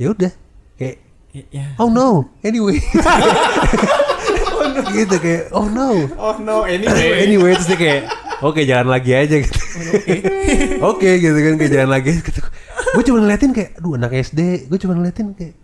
ya 0.00 0.10
udah, 0.12 0.32
kayak 0.76 1.08
Ya, 1.30 1.46
ya. 1.54 1.66
oh 1.78 1.86
no, 1.86 2.26
anyway. 2.42 2.82
gitu 4.90 5.16
kayak 5.22 5.42
oh 5.54 5.66
no. 5.70 6.06
oh 6.18 6.36
no 6.42 6.66
anyway 6.66 7.16
anyway 7.24 7.52
terus 7.56 7.68
dia 7.70 7.78
kayak 7.78 8.02
oke 8.42 8.60
jalan 8.62 8.88
lagi 8.90 9.10
aja 9.14 9.36
gitu 9.40 9.58
oke 10.82 11.10
gitu 11.22 11.38
kan 11.38 11.54
kayak 11.56 11.72
jalan 11.72 11.90
lagi 11.90 12.10
gitu. 12.20 12.40
gue 12.96 13.04
cuma 13.06 13.18
ngeliatin 13.22 13.52
kayak 13.54 13.70
aduh 13.78 13.94
anak 13.96 14.12
SD 14.20 14.68
gue 14.68 14.78
cuma 14.80 14.92
ngeliatin 14.98 15.32
kayak 15.36 15.54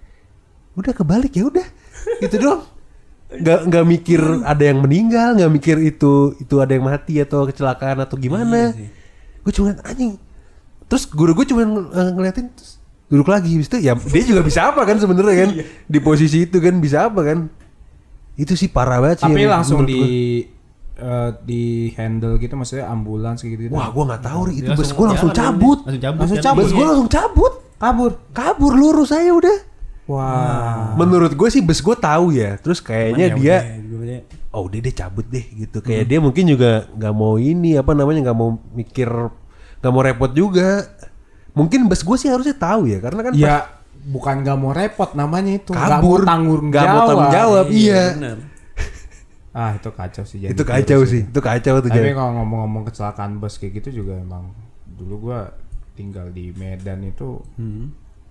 udah 0.76 0.92
kebalik 0.92 1.32
ya 1.32 1.44
udah 1.48 1.66
gitu 2.22 2.36
doang 2.38 2.62
nggak 3.26 3.60
nggak 3.66 3.84
mikir 3.84 4.20
ada 4.46 4.62
yang 4.62 4.78
meninggal 4.84 5.34
nggak 5.34 5.50
mikir 5.50 5.76
itu 5.82 6.38
itu 6.38 6.54
ada 6.62 6.78
yang 6.78 6.86
mati 6.86 7.18
atau 7.18 7.42
kecelakaan 7.42 7.98
atau 8.06 8.14
gimana 8.14 8.70
gue 9.46 9.52
cuma 9.54 9.70
ngeliat, 9.70 9.86
anjing 9.86 10.12
terus 10.86 11.06
guru 11.06 11.38
gue 11.38 11.46
cuma 11.46 11.62
ng- 11.62 11.90
eh, 11.94 12.10
ngeliatin 12.10 12.46
terus 12.50 12.82
duduk 13.06 13.30
lagi 13.30 13.54
habis 13.54 13.70
itu 13.70 13.78
ya 13.78 13.94
dia 13.94 14.24
juga 14.26 14.42
bisa 14.42 14.74
apa 14.74 14.82
kan 14.82 14.98
sebenarnya 14.98 15.36
kan 15.46 15.50
di 15.86 15.98
posisi 16.02 16.42
itu 16.42 16.58
kan 16.58 16.74
bisa 16.82 17.06
apa 17.06 17.22
kan 17.22 17.38
itu 18.34 18.58
sih 18.58 18.66
parah 18.66 18.98
banget 18.98 19.22
sih 19.22 19.30
tapi 19.30 19.46
yang 19.46 19.62
langsung 19.62 19.86
di 19.86 20.02
eh, 20.98 21.30
di 21.46 21.62
handle 21.94 22.34
gitu 22.42 22.58
maksudnya 22.58 22.90
ambulans 22.90 23.38
kayak 23.38 23.52
gitu, 23.54 23.70
Wah, 23.70 23.94
gua 23.94 24.04
nggak 24.10 24.22
tahu 24.26 24.40
itu 24.50 24.66
bus 24.74 24.90
langsung 24.90 24.96
gua 24.96 25.06
langsung 25.12 25.30
cabut. 25.30 25.78
Langsung 25.86 26.02
cabut. 26.02 26.18
Langsung 26.18 26.38
kan? 26.40 26.46
cabut. 26.46 26.62
Bus 26.64 26.72
gua 26.72 26.86
langsung 26.90 27.10
cabut. 27.12 27.52
kabur 27.76 28.10
Kabur 28.32 28.72
lurus 28.74 29.08
saya 29.12 29.30
udah. 29.30 29.58
wah 30.08 30.96
Menurut 30.96 31.36
gue 31.36 31.48
sih 31.52 31.60
bus 31.60 31.84
gua 31.84 31.94
tahu 31.94 32.32
ya. 32.32 32.56
Terus 32.58 32.80
kayaknya 32.80 33.26
ya 33.28 33.36
dia 33.36 33.56
ya. 33.60 34.18
Oh 34.56 34.64
dia 34.72 34.80
dia 34.80 35.04
cabut 35.04 35.28
deh 35.28 35.44
gitu. 35.44 35.84
Kayak 35.84 36.08
dia 36.08 36.18
mungkin 36.18 36.44
juga 36.48 36.88
nggak 36.96 37.14
mau 37.14 37.36
ini 37.36 37.76
apa 37.76 37.92
namanya 37.92 38.32
nggak 38.32 38.38
mau 38.38 38.56
mikir 38.72 39.08
nggak 39.84 39.92
mau 39.92 40.02
repot 40.02 40.32
juga. 40.32 40.88
Mungkin 41.52 41.88
bus 41.88 42.00
gue 42.00 42.16
sih 42.16 42.32
harusnya 42.32 42.56
tahu 42.56 42.88
ya 42.88 42.98
karena 43.00 43.20
kan 43.20 43.32
ya 43.36 43.56
bukan 44.08 44.44
nggak 44.44 44.58
mau 44.60 44.72
repot 44.72 45.12
namanya 45.12 45.60
itu 45.60 45.72
nggak 45.76 46.00
kabur 46.00 46.20
mau 46.24 46.28
tanggung 46.28 46.64
nggak 46.72 46.84
mau 46.84 46.92
jawab 46.96 47.08
tanggung 47.08 47.32
jawab. 47.32 47.66
Iya. 47.68 48.04
benar. 48.16 48.38
ah 49.56 49.72
itu 49.72 49.88
kacau 49.88 50.24
sih 50.28 50.38
jadi 50.44 50.52
Itu 50.52 50.62
kacau 50.68 51.00
sih. 51.08 51.22
Itu 51.24 51.40
kacau 51.40 51.74
tuh 51.80 51.88
tapi 51.88 52.12
jadi. 52.12 52.16
kalau 52.16 52.32
ngomong-ngomong 52.40 52.82
kecelakaan 52.92 53.40
bus 53.40 53.56
kayak 53.56 53.80
gitu 53.84 54.04
juga 54.04 54.20
emang 54.20 54.52
dulu 54.84 55.32
gua 55.32 55.52
tinggal 55.96 56.28
di 56.28 56.52
Medan 56.52 57.00
itu 57.04 57.40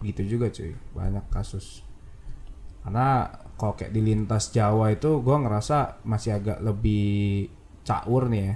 gitu 0.06 0.22
juga 0.38 0.54
cuy 0.54 0.78
banyak 0.94 1.26
kasus 1.34 1.82
karena 2.86 3.26
kalau 3.56 3.74
kayak 3.74 3.92
di 3.96 4.02
lintas 4.04 4.52
Jawa 4.52 4.92
itu 4.92 5.24
gua 5.24 5.40
ngerasa 5.42 6.04
masih 6.04 6.38
agak 6.38 6.60
lebih 6.60 7.48
caur 7.88 8.28
nih 8.28 8.44
ya. 8.44 8.56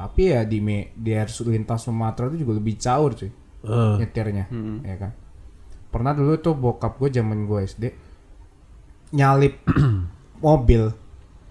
Tapi 0.00 0.22
ya 0.32 0.40
di 0.48 0.58
me, 0.64 0.96
di 0.96 1.12
harus 1.12 1.44
lintas 1.44 1.84
Sumatera 1.84 2.32
itu 2.32 2.48
juga 2.48 2.56
lebih 2.56 2.80
caur 2.80 3.12
cuy 3.12 3.30
Eh, 3.60 3.94
nyetirnya, 4.00 4.48
ya 4.80 4.96
kan. 4.96 5.12
Pernah 5.92 6.16
dulu 6.16 6.40
tuh 6.40 6.56
bokap 6.56 6.96
gue 6.96 7.12
zaman 7.12 7.44
gue 7.44 7.60
SD 7.60 7.84
nyalip 9.12 9.60
mobil, 10.46 10.88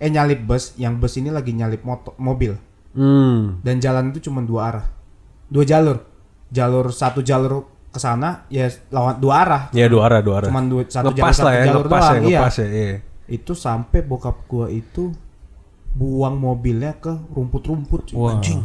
eh 0.02 0.10
nyalip 0.10 0.41
bus, 0.41 0.73
yang 0.80 0.97
bus 0.97 1.19
ini 1.21 1.30
lagi 1.30 1.54
nyalip 1.54 1.84
motor, 1.84 2.15
mobil 2.17 2.56
hmm. 2.95 3.62
dan 3.62 3.84
jalan 3.84 4.15
itu 4.15 4.32
cuma 4.32 4.41
dua 4.41 4.62
arah, 4.73 4.88
dua 5.52 5.67
jalur, 5.67 6.02
jalur 6.49 6.89
satu 6.89 7.19
jalur 7.19 7.67
ke 7.89 7.97
sana 7.97 8.45
ya 8.47 8.65
lawan 8.89 9.17
dua 9.17 9.34
arah, 9.39 9.63
Ya 9.71 9.86
dua 9.86 10.06
arah, 10.06 10.19
dua 10.19 10.36
arah. 10.39 10.47
Cuman 10.47 10.65
dua- 10.65 10.86
satu 10.86 11.10
ngepas 11.10 11.17
jalur, 11.34 11.41
lah 11.41 11.52
satu 11.52 11.58
ya, 11.58 11.65
jalur 11.65 11.84
ngepas 11.84 11.99
ya, 11.99 12.06
doang, 12.08 12.21
iya. 12.21 12.38
ngepas 12.38 12.56
ya. 12.56 12.67
Iya. 12.67 12.97
itu 13.30 13.52
sampai 13.54 13.99
bokap 14.02 14.38
gua 14.43 14.67
itu 14.67 15.04
buang 15.91 16.36
mobilnya 16.36 16.93
ke 16.95 17.13
rumput-rumput. 17.30 18.10
Wah. 18.12 18.34
anjing. 18.34 18.62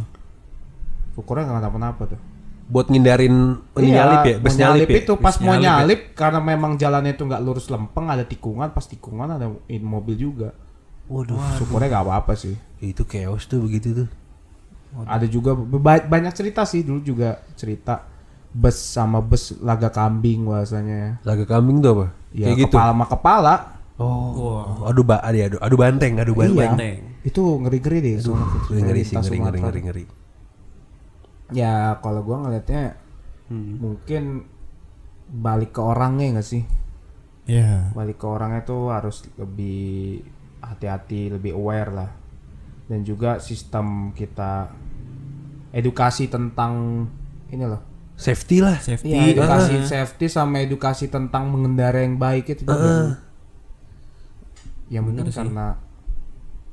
Syukurnya 1.11 1.43
nggak 1.43 1.57
kenapa-napa 1.59 2.03
tuh. 2.07 2.21
Buat 2.65 2.89
ngindarin 2.89 3.61
ini 3.77 3.89
nyalip 3.91 4.21
ya, 4.23 4.35
bus 4.35 4.49
Iya, 4.49 4.57
mau 4.57 4.61
nyalip 4.73 4.87
ya. 4.87 4.97
itu 4.99 5.13
pas 5.15 5.31
Bus 5.31 5.37
mau 5.39 5.53
nyalip 5.53 5.61
ya. 5.61 5.73
nyalip 5.75 6.01
karena 6.13 6.39
memang 6.39 6.71
jalannya 6.75 7.11
itu 7.13 7.23
nggak 7.23 7.41
lurus 7.41 7.65
lempeng 7.67 8.05
ada 8.07 8.25
tikungan 8.25 8.67
pas 8.67 8.81
tikungan 8.83 9.29
ada 9.31 9.45
in 9.67 9.81
mobil 9.81 10.17
juga 10.19 10.49
Waduh, 11.05 11.37
syukurnya 11.55 11.87
nggak 11.91 12.03
apa-apa 12.03 12.33
sih 12.33 12.57
itu 12.79 13.05
chaos 13.05 13.45
tuh 13.45 13.61
begitu 13.61 13.93
tuh. 13.95 14.09
ada 14.97 15.25
juga 15.25 15.53
ba- 15.53 16.01
banyak 16.01 16.33
cerita 16.33 16.63
sih 16.63 16.81
dulu 16.81 17.05
juga 17.05 17.37
cerita 17.53 18.01
bus 18.55 18.77
sama 18.79 19.19
bus 19.19 19.51
laga 19.59 19.91
kambing 19.91 20.47
bahasanya 20.47 21.19
Laga 21.21 21.43
kambing 21.43 21.83
tuh 21.83 21.91
apa? 21.91 22.05
ya 22.31 22.47
Kayak 22.47 22.57
gitu. 22.57 22.67
kepala 22.71 22.91
sama 22.91 23.05
kepala 23.05 23.55
Oh, 23.95 24.83
aduh 24.83 25.03
ba, 25.03 25.23
adi, 25.23 25.39
aduh, 25.39 25.55
aduh 25.55 25.79
banteng, 25.79 26.19
aduh 26.19 26.35
banteng. 26.35 26.67
Banteng. 26.75 26.99
itu 27.23 27.39
ngeri 27.39 27.79
ngeri 27.79 27.97
deh 28.01 28.15
Sumatera- 28.19 28.67
Ngeri 28.67 28.81
ngeri 28.83 29.01
sih, 29.01 29.15
ngeri 29.15 29.37
ngeri 29.39 29.59
ngeri 29.61 29.81
ngeri. 29.81 30.03
ya 31.51 31.73
kalau 31.99 32.19
gua 32.19 32.43
ngelihatnya 32.43 32.97
mungkin 33.53 34.43
balik 35.27 35.71
ke 35.71 35.81
orangnya 35.81 36.35
nggak 36.35 36.43
sih 36.45 36.63
Ya. 37.45 37.93
balik 37.93 38.17
ke 38.17 38.25
orangnya 38.25 38.61
tuh 38.61 38.89
harus 38.89 39.21
lebih 39.35 40.17
hati-hati, 40.59 41.29
lebih 41.29 41.53
aware 41.53 41.91
lah. 41.93 42.09
Dan 42.83 43.01
juga 43.01 43.37
sistem 43.37 44.09
kita 44.11 44.73
edukasi 45.69 46.25
tentang 46.25 47.05
ini 47.47 47.63
loh. 47.63 47.94
Safety 48.15 48.63
lah. 48.63 48.79
Safety. 48.79 49.11
Iya, 49.11 49.35
edukasi 49.35 49.75
safety 49.83 50.25
sama 50.31 50.63
edukasi 50.63 51.11
tentang 51.11 51.51
mengendara 51.51 51.99
yang 51.99 52.15
baik 52.15 52.47
itu 52.55 52.63
juga. 52.63 53.19
Ya 54.87 55.03
mungkin 55.03 55.27
karena 55.27 55.81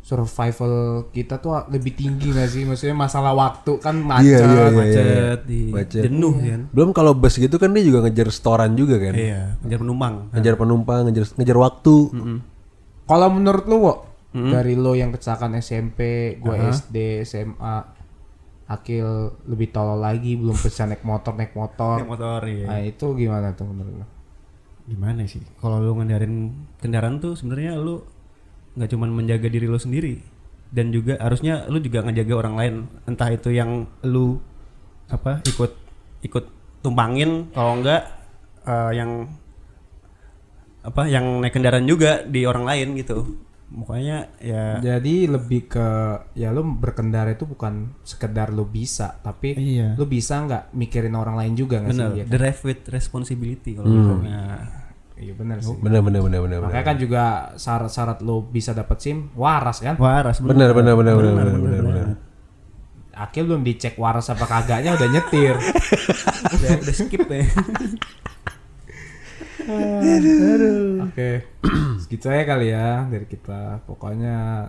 survival 0.02 1.06
kita 1.14 1.38
tuh 1.38 1.54
lebih 1.70 1.94
tinggi 1.94 2.34
gak 2.34 2.50
sih? 2.50 2.66
Maksudnya 2.66 2.94
masalah 2.94 3.34
waktu 3.34 3.78
kan 3.78 3.98
macet. 4.02 4.34
Iya, 4.34 4.38
iya, 4.42 4.50
iya. 4.50 4.66
Macet, 4.74 5.38
di 5.46 5.60
Macet. 5.70 6.02
jenuh 6.10 6.34
kan. 6.38 6.60
Belum 6.74 6.90
kalau 6.90 7.14
bus 7.14 7.38
gitu 7.38 7.56
kan 7.58 7.70
dia 7.70 7.86
juga 7.86 8.02
ngejar 8.06 8.28
setoran 8.34 8.74
juga 8.74 8.98
kan. 8.98 9.14
Iya, 9.14 9.56
ngejar 9.62 9.78
penumpang. 9.82 10.14
Ngejar 10.34 10.54
penumpang, 10.58 11.00
ngejar 11.06 11.24
ngejar 11.38 11.58
waktu. 11.58 11.96
Kalau 13.02 13.28
menurut 13.34 13.64
lu, 13.66 13.76
Wo, 13.82 13.94
dari 14.32 14.74
lo 14.78 14.94
yang 14.94 15.10
kecelakaan 15.10 15.58
SMP, 15.58 16.34
gua 16.38 16.70
SD, 16.70 17.26
SMA, 17.26 18.01
Akil 18.72 19.36
lebih 19.44 19.68
tolol 19.68 20.00
lagi, 20.00 20.34
belum 20.40 20.56
bisa 20.56 20.88
naik 20.88 21.04
motor, 21.04 21.36
naik 21.36 21.52
motor. 21.52 22.00
Naik 22.00 22.08
motor 22.08 22.40
iya. 22.48 22.66
Nah, 22.66 22.80
itu 22.80 23.06
gimana 23.12 23.52
tuh 23.52 23.68
menurut 23.68 23.94
lo? 24.00 24.06
Gimana 24.88 25.28
sih? 25.28 25.44
Kalau 25.60 25.78
lu 25.78 25.92
ngendarin 26.00 26.50
kendaraan 26.80 27.20
tuh 27.20 27.36
sebenarnya 27.36 27.76
lu 27.76 28.02
nggak 28.72 28.88
cuman 28.88 29.10
menjaga 29.12 29.52
diri 29.52 29.68
lu 29.68 29.76
sendiri 29.76 30.16
dan 30.72 30.88
juga 30.88 31.20
harusnya 31.20 31.68
lu 31.68 31.78
juga 31.84 32.00
ngejaga 32.02 32.34
orang 32.34 32.54
lain. 32.56 32.74
Entah 33.04 33.28
itu 33.28 33.52
yang 33.52 33.84
lu 34.02 34.40
apa 35.12 35.44
ikut 35.44 35.72
ikut 36.24 36.44
tumpangin 36.80 37.52
kalau 37.52 37.78
enggak 37.78 38.08
eh, 38.64 38.92
yang 38.96 39.28
apa 40.82 41.06
yang 41.06 41.38
naik 41.38 41.54
kendaraan 41.54 41.86
juga 41.86 42.26
di 42.26 42.42
orang 42.48 42.64
lain 42.66 42.98
gitu. 42.98 43.38
Makanya 43.72 44.28
ya 44.36 44.76
Jadi 44.78 45.24
lebih 45.24 45.64
ke 45.64 45.88
ya 46.36 46.52
lo 46.52 46.60
berkendara 46.60 47.32
itu 47.32 47.48
bukan 47.48 47.96
sekedar 48.04 48.52
lo 48.52 48.68
bisa, 48.68 49.16
tapi 49.18 49.56
Iya. 49.56 49.96
lo 49.96 50.04
bisa 50.04 50.44
nggak 50.44 50.76
mikirin 50.76 51.16
orang 51.16 51.40
lain 51.40 51.56
juga 51.56 51.80
nggak 51.80 51.90
sih? 51.90 51.98
bener 51.98 52.12
Iya, 52.14 52.24
drive 52.28 52.60
with 52.62 52.82
responsibility 52.86 53.72
kalau 53.72 53.88
gitu. 53.88 54.12
Nah, 54.22 54.60
iya 55.16 55.32
benar 55.32 55.56
sih. 55.58 55.72
Bener 55.80 56.04
bener 56.04 56.20
bener 56.20 56.40
bener 56.40 56.58
bener. 56.60 56.68
Makanya 56.68 56.84
kan 56.84 56.96
juga 56.96 57.22
syarat-syarat 57.56 58.20
lo 58.20 58.44
bisa 58.44 58.70
dapat 58.72 58.98
SIM 59.00 59.32
waras 59.32 59.80
kan? 59.80 59.96
waras 59.96 60.44
Bener 60.44 60.70
bener 60.70 60.92
bener 60.92 61.14
bener 61.16 61.32
bener 61.32 61.56
bener 61.56 61.82
bener. 61.82 62.06
Akil 63.12 63.44
belum 63.44 63.60
dicek 63.60 63.96
waras 63.96 64.28
apa 64.28 64.44
kagaknya 64.44 64.96
udah 64.96 65.08
nyetir. 65.08 65.56
udah, 66.56 66.70
udah 66.76 66.94
skip 66.94 67.24
ya. 67.24 67.44
Oke, 71.08 71.30
segitu 72.02 72.26
aja 72.30 72.44
kali 72.46 72.72
ya 72.72 73.06
dari 73.06 73.26
kita. 73.26 73.82
Pokoknya 73.86 74.68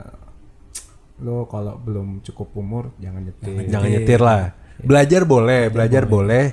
lo 1.21 1.45
kalau 1.45 1.77
belum 1.77 2.25
cukup 2.25 2.51
umur 2.57 2.93
jangan 2.99 3.23
nyetir. 3.23 3.69
Jangan 3.69 3.89
nyetir 3.89 4.19
lah. 4.21 4.41
Belajar 4.81 5.21
boleh, 5.23 5.69
belajar 5.69 6.03
boleh. 6.09 6.45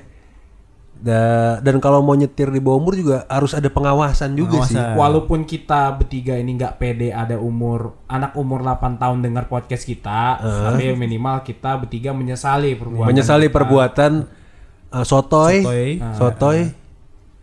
Da- 1.01 1.57
dan 1.65 1.81
kalau 1.81 2.05
mau 2.05 2.13
nyetir 2.13 2.53
di 2.53 2.61
bawah 2.61 2.77
umur 2.77 2.93
juga 2.93 3.25
harus 3.25 3.57
ada 3.57 3.73
pengawasan 3.73 4.37
juga 4.37 4.61
sih. 4.69 4.77
Pengawasan. 4.77 5.01
Walaupun 5.01 5.41
kita 5.49 5.97
bertiga 5.97 6.37
ini 6.37 6.61
nggak 6.61 6.77
pede 6.77 7.09
ada 7.09 7.41
umur 7.41 8.05
anak 8.05 8.37
umur 8.37 8.61
8 8.61 9.01
tahun 9.01 9.25
dengar 9.25 9.49
podcast 9.49 9.89
kita, 9.89 10.45
tapi 10.45 10.93
minimal 10.93 11.41
kita 11.41 11.81
bertiga 11.81 12.13
menyesali 12.13 12.77
perbuatan. 12.77 13.09
Menyesali 13.09 13.49
kita. 13.49 13.57
perbuatan 13.57 14.13
uh, 14.93 15.05
sotoy, 15.09 15.65
Sotoy. 15.65 15.89
sotoy. 16.21 16.59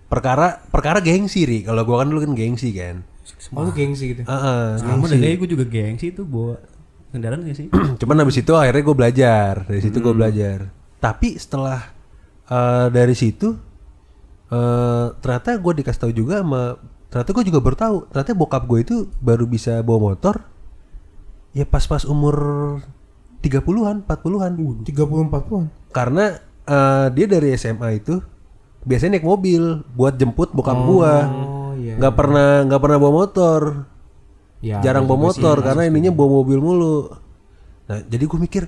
Perkara 0.08 0.64
perkara 0.72 1.00
gengsi 1.04 1.44
ri. 1.44 1.60
Kalau 1.68 1.84
gua 1.84 2.04
kan 2.04 2.08
dulu 2.12 2.24
kan 2.24 2.34
gengsi 2.36 2.72
kan. 2.76 3.04
Oh, 3.56 3.64
lu 3.68 3.72
gengsi 3.72 4.16
gitu. 4.16 4.22
Heeh, 4.28 4.64
Sama 4.80 5.08
deh 5.08 5.20
kayak 5.20 5.36
gue 5.40 5.50
juga 5.56 5.66
gengsi 5.68 6.12
tuh 6.12 6.28
bawa 6.28 6.60
kendaraan 7.12 7.48
gak 7.48 7.56
sih? 7.56 7.68
Cuman 8.00 8.24
habis 8.24 8.40
itu 8.40 8.52
akhirnya 8.56 8.84
gue 8.84 8.96
belajar 8.96 9.54
dari 9.68 9.82
situ 9.84 9.98
gue 10.04 10.14
belajar. 10.16 10.72
Tapi 11.00 11.40
setelah 11.40 11.92
eh, 12.48 12.88
dari 12.92 13.16
situ 13.16 13.56
eh 14.48 15.08
ternyata 15.20 15.60
gue 15.60 15.74
dikasih 15.84 16.02
tahu 16.08 16.14
juga 16.16 16.40
sama 16.40 16.80
ternyata 17.12 17.30
gue 17.36 17.44
juga 17.52 17.60
baru 17.60 17.76
tahu 17.76 17.98
ternyata 18.16 18.32
bokap 18.32 18.64
gue 18.64 18.80
itu 18.80 18.96
baru 19.20 19.44
bisa 19.44 19.84
bawa 19.84 20.16
motor 20.16 20.40
ya 21.52 21.68
pas-pas 21.68 22.08
umur 22.08 22.36
30-an, 23.44 24.04
40-an. 24.08 24.52
30 24.84 24.88
40-an. 24.88 25.66
Karena 25.92 26.36
eh, 26.68 27.08
dia 27.16 27.26
dari 27.28 27.56
SMA 27.56 28.00
itu 28.00 28.20
biasanya 28.88 29.20
naik 29.20 29.28
mobil 29.28 29.84
buat 29.94 30.16
jemput 30.16 30.56
bokap 30.56 30.80
gua. 30.88 31.16
Oh 31.28 31.72
iya. 31.76 32.00
nggak 32.00 32.14
pernah 32.16 32.64
nggak 32.66 32.82
pernah 32.82 32.98
bawa 32.98 33.14
motor 33.26 33.62
Ya, 34.58 34.82
jarang 34.82 35.06
bawa 35.06 35.22
juga 35.22 35.22
sih. 35.22 35.42
motor 35.46 35.58
karena 35.62 35.82
ininya 35.86 36.10
bawa 36.10 36.30
mobil 36.42 36.58
mulu. 36.58 36.98
Nah, 37.86 38.02
jadi 38.10 38.26
gue 38.26 38.40
mikir, 38.42 38.64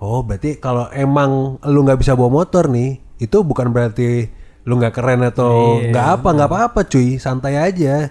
oh 0.00 0.24
berarti 0.24 0.56
kalau 0.56 0.88
emang 0.96 1.60
lu 1.60 1.84
nggak 1.84 2.00
bisa 2.00 2.16
bawa 2.16 2.32
motor 2.32 2.72
nih, 2.72 2.96
itu 3.20 3.44
bukan 3.44 3.68
berarti 3.68 4.32
lu 4.64 4.80
nggak 4.80 4.96
keren 4.96 5.22
atau 5.28 5.76
nggak 5.92 6.06
apa 6.18 6.28
nggak 6.32 6.48
apa-apa 6.50 6.80
cuy, 6.88 7.20
santai 7.20 7.60
aja. 7.60 8.08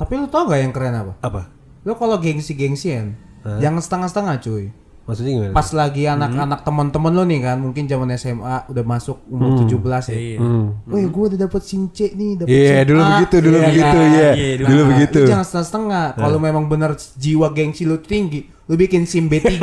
Tapi 0.00 0.12
lu 0.18 0.26
tau 0.26 0.48
gak 0.50 0.58
yang 0.64 0.72
keren 0.74 0.96
apa? 0.98 1.12
Apa? 1.22 1.42
Lu 1.86 1.94
kalau 1.94 2.18
gengsi-gengsian, 2.18 3.14
jangan 3.44 3.78
setengah-setengah 3.78 4.34
cuy. 4.42 4.64
Maksudnya 5.02 5.32
gimana? 5.34 5.52
Pas 5.52 5.68
lagi 5.74 6.06
anak-anak 6.06 6.60
teman-teman 6.62 7.10
lo 7.10 7.22
nih 7.26 7.40
kan, 7.42 7.58
mungkin 7.58 7.90
zaman 7.90 8.06
SMA 8.14 8.70
udah 8.70 8.84
masuk 8.86 9.18
umur 9.26 9.58
17 9.58 10.08
ya. 10.08 10.14
Iya. 10.14 10.38
Hmm. 10.38 10.66
Wih, 10.86 11.06
gue 11.10 11.24
udah 11.34 11.38
dapet 11.42 11.62
SIM 11.66 11.90
C 11.90 12.14
nih, 12.14 12.38
dapet 12.38 12.54
Iya, 12.54 12.70
SIM 12.72 12.86
dulu 12.86 13.00
begitu, 13.02 13.36
dulu 13.42 13.56
Iya 13.56 13.66
begitu, 13.66 13.98
kan? 13.98 14.08
iya. 14.08 14.30
Iya, 14.32 14.54
Dulu 14.62 14.78
Nah, 14.78 14.88
begitu. 14.94 15.18
lu 15.18 15.28
jangan 15.28 15.46
setengah-setengah. 15.46 16.04
Kalau 16.14 16.38
memang 16.38 16.64
bener 16.70 16.90
jiwa 17.18 17.46
gengsi 17.50 17.82
lu 17.82 17.98
tinggi, 17.98 18.40
lu 18.46 18.74
bikin 18.74 19.02
SIM 19.04 19.26
B3. 19.26 19.50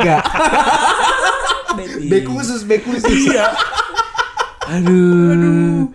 B 2.10 2.12
khusus, 2.22 2.60
B 2.62 2.76
khusus. 2.78 3.08
Aduh. 4.70 5.90